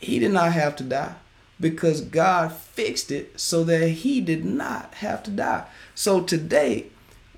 [0.00, 1.14] He did not have to die
[1.60, 5.66] because God fixed it so that he did not have to die.
[5.94, 6.86] So today,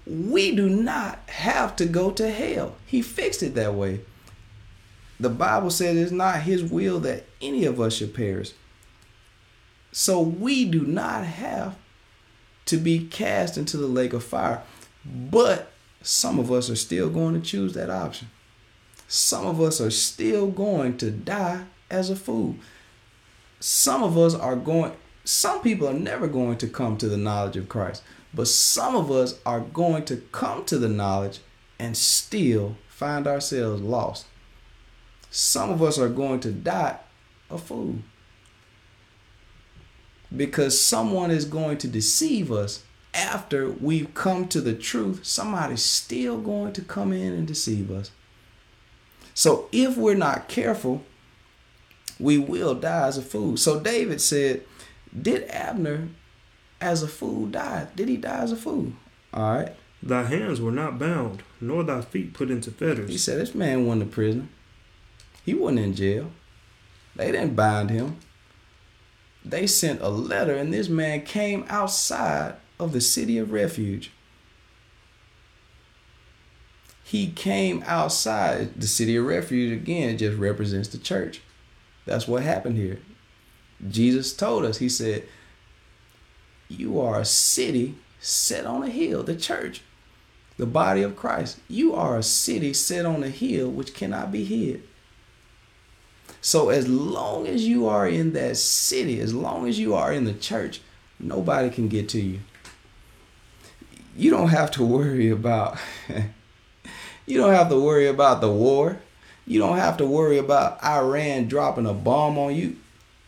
[0.07, 2.77] we do not have to go to hell.
[2.87, 4.01] He fixed it that way.
[5.19, 8.53] The Bible says it's not his will that any of us should perish.
[9.93, 11.77] So we do not have
[12.67, 14.63] to be cast into the lake of fire.
[15.05, 18.29] But some of us are still going to choose that option.
[19.09, 22.57] Some of us are still going to die as a fool.
[23.61, 24.93] Some of us are going,
[25.25, 28.03] some people are never going to come to the knowledge of Christ,
[28.35, 31.41] but some of us are going to come to the knowledge
[31.79, 34.27] and still find ourselves lost.
[35.31, 36.99] Some of us are going to die
[37.51, 37.97] a fool.
[40.35, 42.83] because someone is going to deceive us
[43.15, 45.25] after we've come to the truth.
[45.25, 48.11] Somebody's still going to come in and deceive us.
[49.35, 51.05] So if we're not careful,
[52.19, 53.57] we will die as a fool.
[53.57, 54.63] So David said,
[55.21, 56.09] Did Abner
[56.81, 57.89] as a fool die?
[57.95, 58.93] Did he die as a fool?
[59.33, 59.73] All right.
[60.03, 63.11] Thy hands were not bound, nor thy feet put into fetters.
[63.11, 64.49] He said, This man wasn't a prisoner.
[65.45, 66.31] He wasn't in jail.
[67.15, 68.19] They didn't bind him.
[69.45, 74.11] They sent a letter, and this man came outside of the city of refuge.
[77.05, 81.41] He came outside the city of refuge again, just represents the church.
[82.07, 83.01] That's what happened here.
[83.91, 85.25] Jesus told us, He said,
[86.69, 89.83] You are a city set on a hill, the church,
[90.57, 91.59] the body of Christ.
[91.69, 94.83] You are a city set on a hill which cannot be hid.
[96.41, 100.25] So, as long as you are in that city, as long as you are in
[100.25, 100.81] the church,
[101.19, 102.41] nobody can get to you.
[104.17, 105.79] You don't have to worry about.
[107.27, 109.01] you don't have to worry about the war.
[109.47, 112.77] You don't have to worry about Iran dropping a bomb on you.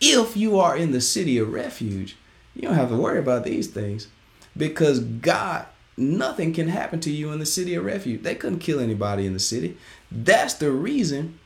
[0.00, 2.16] If you are in the city of refuge,
[2.54, 4.08] you don't have to worry about these things
[4.56, 5.66] because God,
[5.96, 8.22] nothing can happen to you in the city of refuge.
[8.22, 9.76] They couldn't kill anybody in the city.
[10.10, 11.38] That's the reason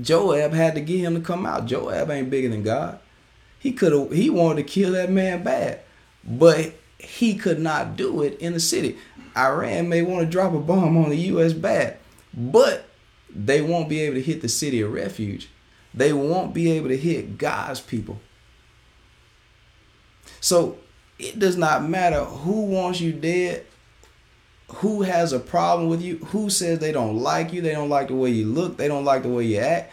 [0.00, 1.66] Joab had to get him to come out.
[1.66, 2.98] Joab ain't bigger than God.
[3.58, 5.80] He could have he wanted to kill that man bad,
[6.24, 8.96] but he could not do it in the city.
[9.36, 11.98] Iran may want to drop a bomb on the US bad,
[12.34, 12.85] but
[13.36, 15.50] they won't be able to hit the city of refuge.
[15.92, 18.18] They won't be able to hit God's people.
[20.40, 20.78] So
[21.18, 23.66] it does not matter who wants you dead,
[24.76, 28.08] who has a problem with you, who says they don't like you, they don't like
[28.08, 29.92] the way you look, they don't like the way you act.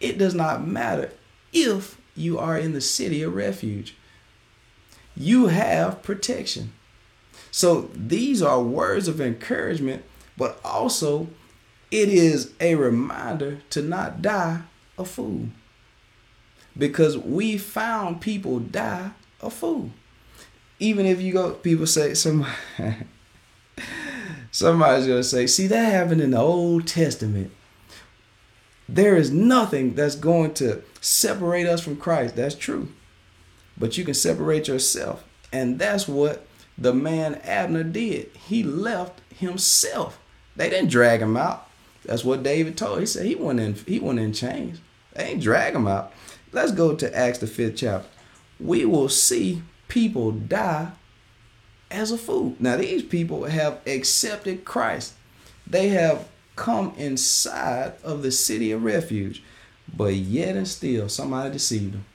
[0.00, 1.12] It does not matter
[1.52, 3.96] if you are in the city of refuge.
[5.16, 6.72] You have protection.
[7.50, 10.04] So these are words of encouragement,
[10.36, 11.28] but also
[11.90, 14.62] it is a reminder to not die
[14.96, 15.48] a fool.
[16.76, 19.90] Because we found people die a fool
[20.80, 22.52] even if you go, people say somebody,
[24.50, 27.52] somebody's gonna say, see that happened in the Old Testament.
[28.88, 32.36] There is nothing that's going to separate us from Christ.
[32.36, 32.88] That's true,
[33.76, 38.30] but you can separate yourself, and that's what the man Abner did.
[38.34, 40.20] He left himself.
[40.56, 41.67] They didn't drag him out.
[42.08, 43.00] That's what David told.
[43.00, 43.74] He said he went in.
[43.74, 44.80] He went in chains.
[45.12, 46.10] They ain't drag him out.
[46.52, 48.08] Let's go to Acts the fifth chapter.
[48.58, 50.92] We will see people die
[51.90, 52.56] as a fool.
[52.58, 55.14] Now, these people have accepted Christ,
[55.66, 59.42] they have come inside of the city of refuge,
[59.94, 62.06] but yet and still somebody deceived them.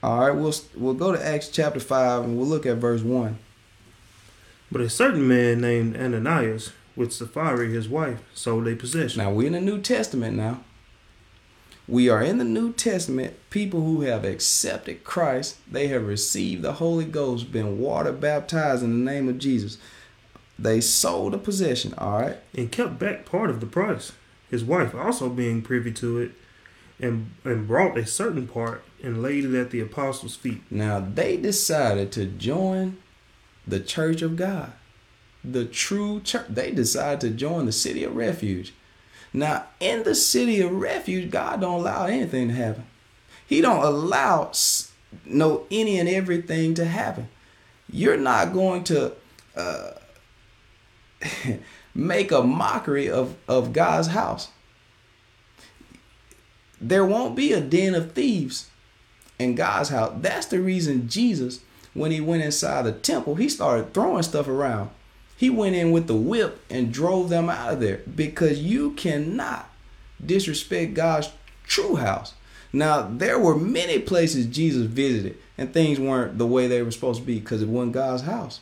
[0.00, 3.38] All right, we'll we'll go to Acts chapter five and we'll look at verse one.
[4.70, 9.22] But a certain man named Ananias, with Sapphira his wife, sold a possession.
[9.22, 10.60] Now we're in the New Testament now.
[11.88, 16.74] We are in the New Testament, people who have accepted Christ, they have received the
[16.74, 19.76] Holy Ghost, been water baptized in the name of Jesus.
[20.56, 22.36] They sold a possession, all right?
[22.54, 24.12] And kept back part of the price.
[24.50, 26.32] His wife also being privy to it,
[27.00, 30.62] and, and brought a certain part and laid it at the apostles' feet.
[30.70, 32.98] Now they decided to join
[33.66, 34.72] the church of God,
[35.44, 36.46] the true church.
[36.48, 38.74] They decide to join the city of refuge.
[39.32, 42.86] Now, in the city of refuge, God don't allow anything to happen.
[43.46, 44.52] He don't allow
[45.24, 47.28] no any and everything to happen.
[47.92, 49.12] You're not going to
[49.56, 49.92] uh,
[51.94, 54.48] make a mockery of, of God's house.
[56.80, 58.70] There won't be a den of thieves
[59.38, 60.12] in God's house.
[60.20, 61.60] That's the reason Jesus,
[61.92, 64.90] when he went inside the temple, he started throwing stuff around.
[65.40, 69.70] He went in with the whip and drove them out of there because you cannot
[70.22, 71.32] disrespect God's
[71.64, 72.34] true house.
[72.74, 77.20] Now, there were many places Jesus visited and things weren't the way they were supposed
[77.20, 78.60] to be because it wasn't God's house.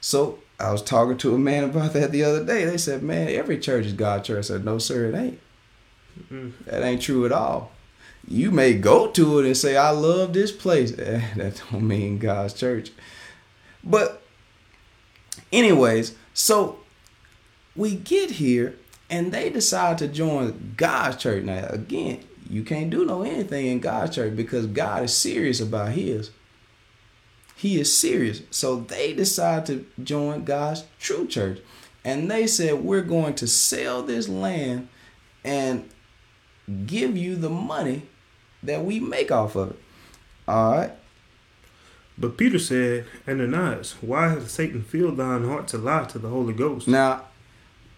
[0.00, 2.64] So I was talking to a man about that the other day.
[2.64, 4.38] They said, Man, every church is God's church.
[4.38, 5.40] I said, No, sir, it ain't.
[6.32, 6.70] Mm-hmm.
[6.70, 7.72] That ain't true at all.
[8.26, 10.92] You may go to it and say, I love this place.
[11.36, 12.92] That don't mean God's church.
[13.84, 14.22] But
[15.52, 16.80] Anyways, so
[17.76, 18.76] we get here
[19.10, 21.44] and they decide to join God's church.
[21.44, 25.92] Now, again, you can't do no anything in God's church because God is serious about
[25.92, 26.30] his.
[27.56, 28.42] He is serious.
[28.50, 31.60] So they decide to join God's true church.
[32.04, 34.88] And they said, We're going to sell this land
[35.44, 35.88] and
[36.86, 38.02] give you the money
[38.62, 39.76] that we make off of it.
[40.46, 40.92] All right.
[42.20, 46.52] But Peter said, Ananias, why hath Satan filled thine heart to lie to the Holy
[46.52, 46.88] Ghost?
[46.88, 47.22] Now,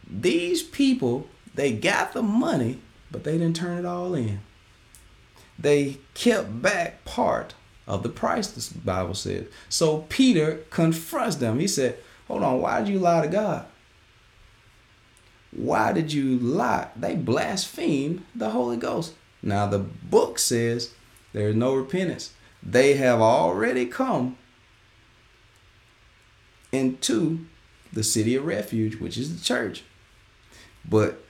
[0.09, 4.41] these people, they got the money, but they didn't turn it all in.
[5.59, 7.55] They kept back part
[7.87, 9.47] of the price, the Bible says.
[9.68, 11.59] So Peter confronts them.
[11.59, 11.99] He said,
[12.29, 13.66] Hold on, why did you lie to God?
[15.51, 16.89] Why did you lie?
[16.95, 19.14] They blasphemed the Holy Ghost.
[19.43, 20.93] Now, the book says
[21.33, 22.33] there is no repentance.
[22.62, 24.36] They have already come
[26.72, 27.46] into
[27.92, 29.82] the city of refuge, which is the church.
[30.88, 31.22] But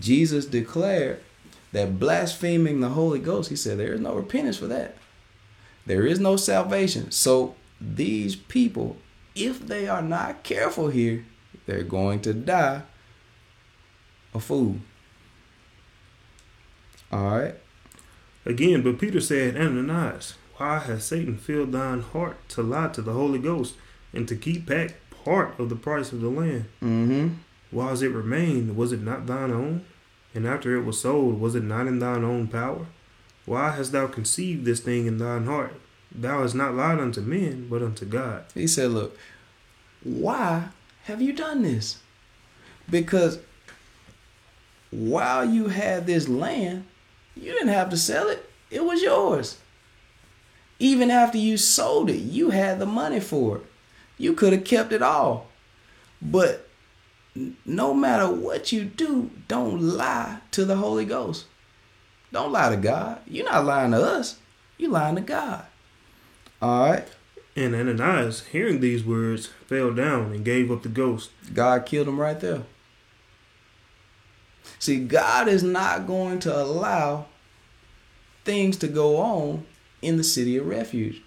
[0.00, 1.20] Jesus declared
[1.72, 4.96] that blaspheming the Holy Ghost, he said, there is no repentance for that.
[5.86, 7.10] There is no salvation.
[7.10, 8.96] So these people,
[9.34, 11.24] if they are not careful here,
[11.66, 12.82] they're going to die
[14.34, 14.76] a fool.
[17.12, 17.54] All right.
[18.44, 23.12] Again, but Peter said, Ananias, why has Satan filled thine heart to lie to the
[23.12, 23.74] Holy Ghost
[24.12, 24.94] and to keep back
[25.24, 26.64] part of the price of the land?
[26.82, 27.28] Mm-hmm.
[27.70, 29.84] Whilst it remained, was it not thine own?
[30.34, 32.86] And after it was sold, was it not in thine own power?
[33.46, 35.74] Why hast thou conceived this thing in thine heart?
[36.12, 38.44] Thou hast not lied unto men, but unto God.
[38.52, 39.16] He said, Look,
[40.02, 40.68] why
[41.04, 41.98] have you done this?
[42.90, 43.38] Because
[44.90, 46.84] while you had this land,
[47.36, 49.58] you didn't have to sell it, it was yours.
[50.78, 53.62] Even after you sold it, you had the money for it.
[54.16, 55.48] You could have kept it all.
[56.20, 56.68] But
[57.64, 61.46] no matter what you do, don't lie to the Holy Ghost.
[62.32, 63.20] Don't lie to God.
[63.26, 64.38] You're not lying to us.
[64.76, 65.64] You're lying to God.
[66.60, 67.08] All right.
[67.56, 71.30] And Ananias, hearing these words, fell down and gave up the ghost.
[71.54, 72.62] God killed him right there.
[74.78, 77.26] See, God is not going to allow
[78.44, 79.66] things to go on
[80.02, 81.22] in the city of refuge.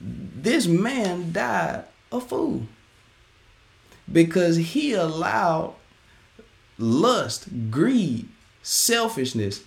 [0.00, 2.66] This man died a fool
[4.10, 5.74] because he allowed
[6.78, 8.28] lust, greed,
[8.62, 9.62] selfishness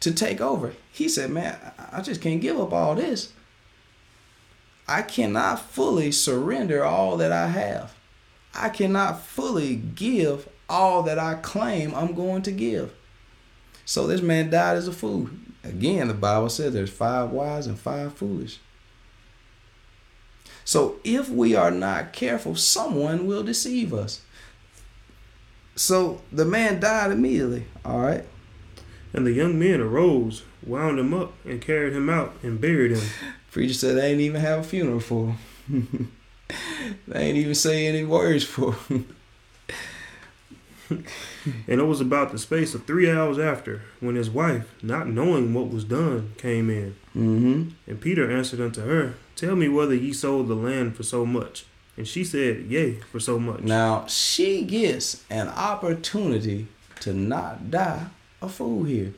[0.00, 0.74] to take over.
[0.92, 1.58] He said, Man,
[1.92, 3.32] I just can't give up all this.
[4.88, 7.94] I cannot fully surrender all that I have.
[8.54, 12.94] I cannot fully give all that I claim I'm going to give.
[13.84, 15.28] So this man died as a fool.
[15.68, 18.58] Again, the Bible says there's five wise and five foolish.
[20.64, 24.20] So if we are not careful, someone will deceive us.
[25.76, 27.66] So the man died immediately.
[27.84, 28.24] All right.
[29.12, 33.08] And the young men arose, wound him up, and carried him out and buried him.
[33.50, 35.36] Preacher said they ain't even have a funeral for
[35.68, 36.12] him.
[37.08, 39.14] they ain't even say any words for him.
[40.90, 45.52] and it was about the space of three hours after when his wife, not knowing
[45.54, 46.96] what was done, came in.
[47.16, 47.70] Mm-hmm.
[47.86, 51.66] And Peter answered unto her, Tell me whether ye sold the land for so much.
[51.96, 53.60] And she said, Yea, for so much.
[53.60, 56.68] Now she gets an opportunity
[57.00, 58.06] to not die
[58.40, 59.14] a fool here.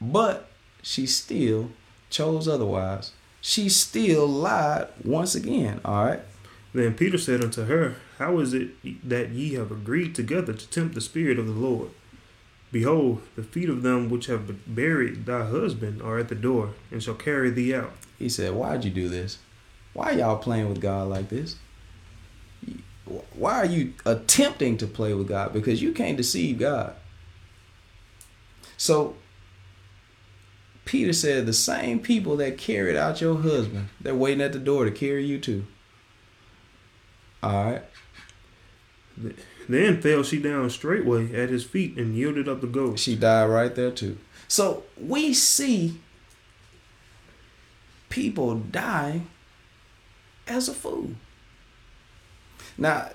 [0.00, 0.48] But
[0.82, 1.70] she still
[2.10, 3.12] chose otherwise.
[3.40, 5.80] She still lied once again.
[5.84, 6.20] All right.
[6.72, 8.70] Then Peter said unto her, How is it
[9.08, 11.90] that ye have agreed together to tempt the Spirit of the Lord?
[12.72, 17.02] Behold, the feet of them which have buried thy husband are at the door, and
[17.02, 17.92] shall carry thee out.
[18.18, 19.38] He said, Why'd you do this?
[19.94, 21.56] Why y'all playing with God like this?
[23.32, 25.52] Why are you attempting to play with God?
[25.52, 26.94] Because you can't deceive God.
[28.76, 29.14] So
[30.84, 34.84] Peter said, The same people that carried out your husband, they're waiting at the door
[34.84, 35.64] to carry you too.
[37.42, 37.82] All right.
[39.68, 43.04] Then fell she down straightway at his feet and yielded up the ghost.
[43.04, 44.18] She died right there too.
[44.46, 46.00] So we see
[48.08, 49.22] people die
[50.46, 51.10] as a fool.
[52.78, 53.10] Now,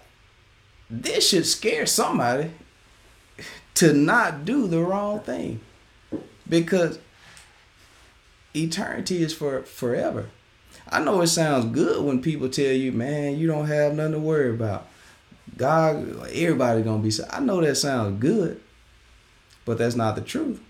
[0.90, 2.52] this should scare somebody
[3.76, 5.62] to not do the wrong thing
[6.48, 7.00] because
[8.56, 10.30] eternity is for forever.
[10.90, 14.20] I know it sounds good when people tell you, man, you don't have nothing to
[14.20, 14.88] worry about.
[15.58, 17.12] God, everybody gonna be.
[17.30, 18.60] I know that sounds good,
[19.66, 20.62] but that's not the truth.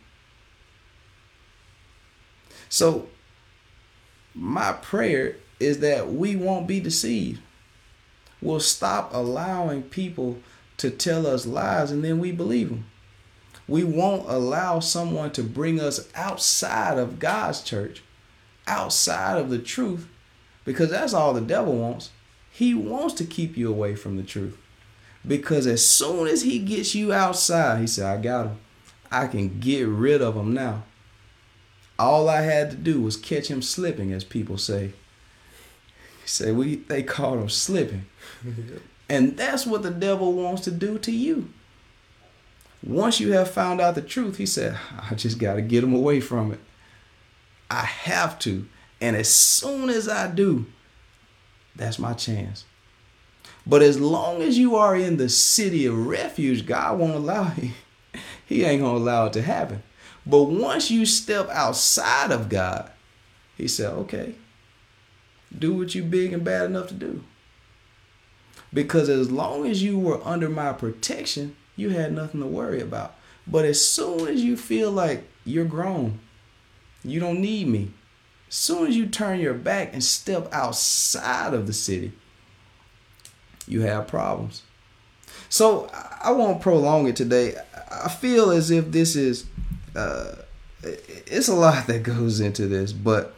[2.70, 3.08] So,
[4.34, 7.40] my prayer is that we won't be deceived.
[8.42, 10.40] We'll stop allowing people
[10.78, 12.86] to tell us lies and then we believe them.
[13.68, 18.04] We won't allow someone to bring us outside of God's church,
[18.68, 20.08] outside of the truth,
[20.66, 22.12] because that's all the devil wants.
[22.52, 24.58] He wants to keep you away from the truth.
[25.26, 28.60] Because as soon as he gets you outside, he said, I got him.
[29.12, 30.84] I can get rid of him now.
[31.98, 34.94] All I had to do was catch him slipping, as people say.
[36.22, 38.06] He said we they called him slipping.
[39.10, 41.50] and that's what the devil wants to do to you.
[42.86, 44.78] Once you have found out the truth, he said,
[45.10, 46.60] I just got to get him away from it.
[47.70, 48.68] I have to.
[49.00, 50.66] And as soon as I do,
[51.76, 52.66] that's my chance.
[53.66, 57.72] But as long as you are in the city of refuge, God won't allow you.
[58.46, 59.82] He ain't to allow it to happen.
[60.26, 62.92] But once you step outside of God,
[63.58, 64.36] He said, okay,
[65.58, 67.24] do what you big and bad enough to do.
[68.74, 73.16] Because as long as you were under my protection, you had nothing to worry about.
[73.48, 76.20] But as soon as you feel like you're grown,
[77.04, 77.92] you don't need me.
[78.48, 82.14] As soon as you turn your back and step outside of the city,
[83.68, 84.64] you have problems.
[85.50, 85.90] So
[86.22, 87.56] I won't prolong it today.
[87.92, 89.46] I feel as if this is,
[89.96, 90.36] uh,
[90.84, 93.36] it's a lot that goes into this, but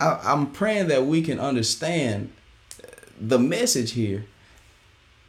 [0.00, 2.32] I, I'm praying that we can understand
[3.20, 4.26] the message here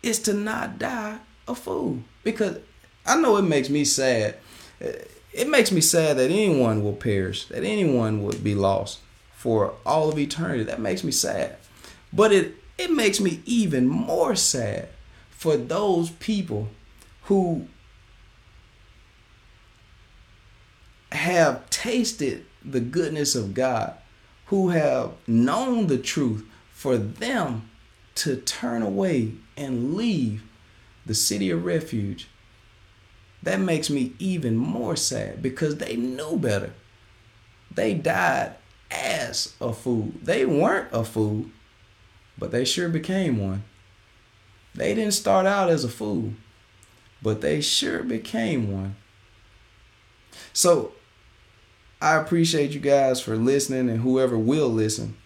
[0.04, 2.00] is to not die a fool.
[2.24, 2.58] Because
[3.06, 4.38] I know it makes me sad.
[4.80, 9.00] It makes me sad that anyone will perish, that anyone would be lost
[9.34, 10.64] for all of eternity.
[10.64, 11.58] That makes me sad.
[12.12, 14.88] But it it makes me even more sad
[15.30, 16.70] for those people
[17.24, 17.68] who
[21.12, 23.96] have tasted the goodness of God,
[24.46, 27.70] who have known the truth, for them
[28.16, 30.44] to turn away and leave
[31.06, 32.30] the city of refuge.
[33.44, 36.72] That makes me even more sad because they knew better.
[37.70, 38.54] They died
[38.90, 40.14] as a fool.
[40.24, 41.48] They weren't a fool,
[42.40, 43.64] but they sure became one.
[44.74, 46.34] They didn't start out as a fool,
[47.22, 48.96] but they sure became one.
[50.54, 50.94] So
[52.02, 55.18] I appreciate you guys for listening and whoever will listen.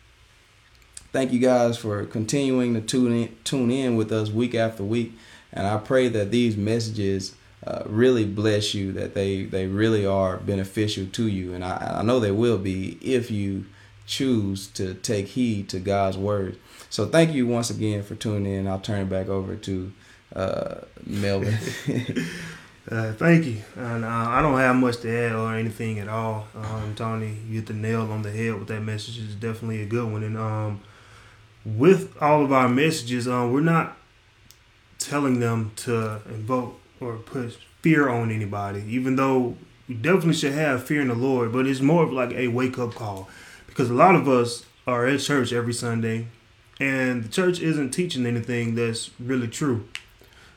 [1.11, 5.13] Thank you guys for continuing to tune in, tune in with us week after week.
[5.51, 7.35] And I pray that these messages
[7.65, 11.53] uh, really bless you, that they, they really are beneficial to you.
[11.53, 13.65] And I, I know they will be if you
[14.05, 16.57] choose to take heed to God's word.
[16.89, 18.67] So thank you once again for tuning in.
[18.67, 19.91] I'll turn it back over to
[20.35, 20.75] uh,
[21.05, 21.53] Melvin.
[22.91, 23.61] uh, thank you.
[23.75, 26.47] And uh, I don't have much to add or anything at all.
[26.55, 29.19] Um, Tony, you hit the nail on the head with that message.
[29.19, 30.23] It's definitely a good one.
[30.23, 30.81] And um,
[31.65, 33.97] with all of our messages, um, we're not
[34.99, 40.83] telling them to invoke or put fear on anybody, even though we definitely should have
[40.83, 41.51] fear in the Lord.
[41.51, 43.29] But it's more of like a wake up call
[43.73, 46.27] because a lot of us are at church every Sunday
[46.79, 49.87] and the church isn't teaching anything that's really true.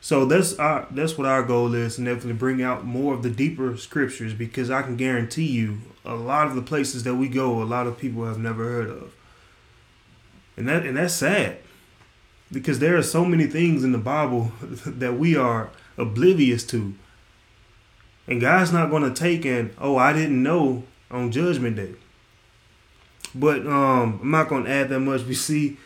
[0.01, 3.29] So that's our that's what our goal is, and definitely bring out more of the
[3.29, 7.61] deeper scriptures because I can guarantee you a lot of the places that we go,
[7.61, 9.15] a lot of people have never heard of,
[10.55, 11.57] and that and that's sad
[12.51, 16.93] because there are so many things in the Bible that we are oblivious to,
[18.27, 21.95] and God's not going to take and oh I didn't know on Judgment Day.
[23.39, 25.23] But um, I'm not going to add that much.
[25.23, 25.77] We see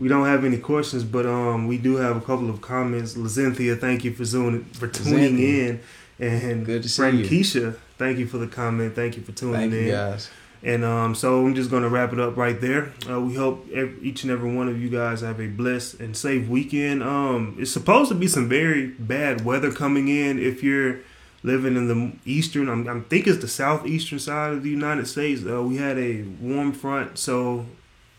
[0.00, 3.14] we don't have any questions, but um, we do have a couple of comments.
[3.14, 5.80] Lazenthia, thank you for zooming, for tuning in,
[6.18, 7.26] and good to see friend you.
[7.26, 8.94] Keisha, thank you for the comment.
[8.94, 9.90] Thank you for tuning Thank in.
[9.90, 10.30] guys.
[10.62, 12.92] And um, so I'm just going to wrap it up right there.
[13.08, 16.16] Uh, we hope ev each and every one of you guys have a blessed and
[16.16, 17.02] safe weekend.
[17.02, 21.00] Um, it's supposed to be some very bad weather coming in if you're
[21.42, 22.68] living in the eastern.
[22.68, 25.42] I'm, I think it's the southeastern side of the United States.
[25.46, 27.66] Uh, we had a warm front, so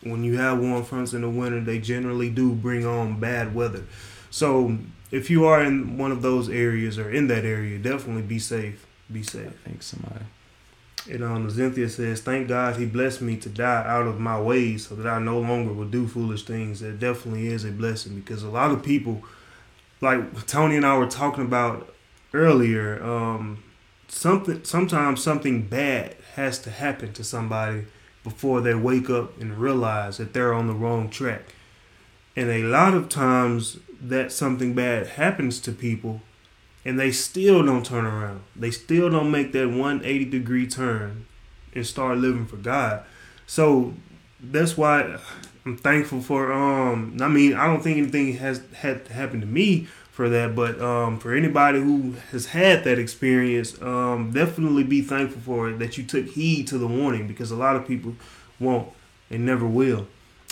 [0.04, 3.84] when you have warm fronts in the winter, they generally do bring on bad weather.
[4.30, 4.78] So
[5.12, 8.86] if you are in one of those areas or in that area, definitely be safe.
[9.12, 9.54] Be safe.
[9.66, 10.26] Thanks, somebody.
[11.10, 14.88] And um, Zenthia says, "Thank God He blessed me to die out of my ways,
[14.88, 18.44] so that I no longer will do foolish things." That definitely is a blessing because
[18.44, 19.24] a lot of people,
[20.00, 21.94] like Tony and I were talking about
[22.34, 23.64] earlier, um,
[24.08, 27.86] something sometimes something bad has to happen to somebody
[28.24, 31.56] before they wake up and realize that they're on the wrong track.
[32.36, 36.22] And a lot of times that something bad happens to people
[36.84, 38.42] and they still don't turn around.
[38.56, 41.26] They still don't make that 180 degree turn
[41.74, 43.04] and start living for God.
[43.46, 43.94] So
[44.40, 45.20] that's why
[45.66, 49.48] I'm thankful for um I mean, I don't think anything has had to happen to
[49.48, 55.02] me for that, but um for anybody who has had that experience, um definitely be
[55.02, 58.16] thankful for it that you took heed to the warning because a lot of people
[58.60, 58.90] won't
[59.30, 60.08] and never will.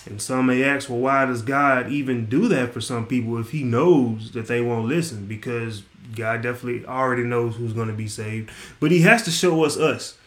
[0.06, 3.52] And some may ask, well, why does God even do that for some people if
[3.52, 5.28] He knows that they won't listen?
[5.28, 5.84] Because
[6.16, 8.50] God definitely already knows who's going to be saved.
[8.80, 10.18] But He has to show us us.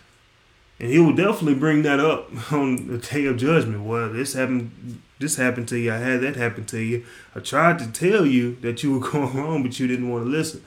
[0.79, 3.85] And he will definitely bring that up on the day of judgment.
[3.85, 7.05] Well, this happened this happened to you, I had that happen to you.
[7.35, 10.31] I tried to tell you that you were going wrong, but you didn't want to
[10.31, 10.63] listen.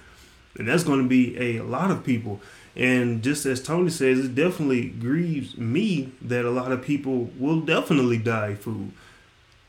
[0.58, 2.42] And that's going to be a, lot of people.
[2.76, 7.62] And just as Tony says, it definitely grieves me that a lot of people will
[7.62, 8.92] definitely die food.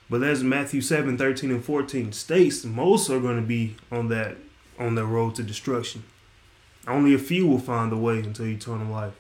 [0.09, 4.37] But as Matthew 7, 13 and 14 states, most are going to be on that
[4.79, 6.05] on their road to destruction.
[6.87, 9.15] Only a few will find the way into eternal life.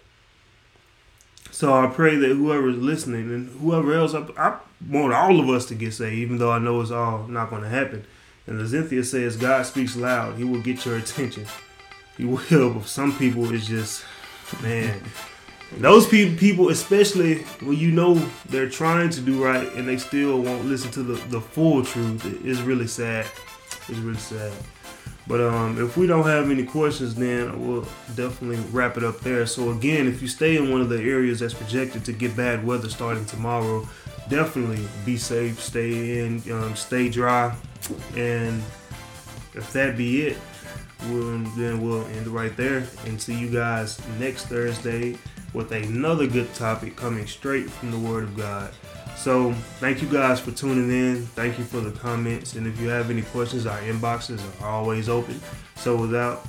[1.56, 4.58] So I pray that whoever is listening and whoever else, I, I
[4.90, 7.62] want all of us to get saved, even though I know it's all not going
[7.62, 8.04] to happen.
[8.46, 10.36] And as Cynthia says, God speaks loud.
[10.36, 11.46] He will get your attention.
[12.18, 14.04] He will, but some people it's just,
[14.62, 15.00] man.
[15.78, 18.16] Those people, people, especially when you know
[18.50, 22.22] they're trying to do right and they still won't listen to the, the full truth,
[22.44, 23.24] it's really sad.
[23.88, 24.52] It's really sad.
[25.28, 29.44] But um, if we don't have any questions, then we'll definitely wrap it up there.
[29.46, 32.64] So again, if you stay in one of the areas that's projected to get bad
[32.64, 33.88] weather starting tomorrow,
[34.28, 37.54] definitely be safe, stay in, um, stay dry,
[38.14, 38.62] and
[39.54, 40.38] if that be it,
[41.08, 45.18] we'll, then we'll end right there and see you guys next Thursday
[45.52, 48.72] with another good topic coming straight from the Word of God.
[49.16, 51.26] So, thank you guys for tuning in.
[51.26, 52.54] Thank you for the comments.
[52.54, 55.40] And if you have any questions, our inboxes are always open.
[55.76, 56.46] So, without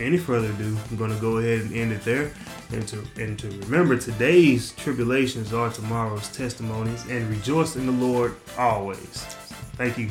[0.00, 2.32] any further ado, I'm going to go ahead and end it there.
[2.72, 7.06] And to, and to remember, today's tribulations are tomorrow's testimonies.
[7.08, 9.24] And rejoice in the Lord always.
[9.76, 10.10] Thank you.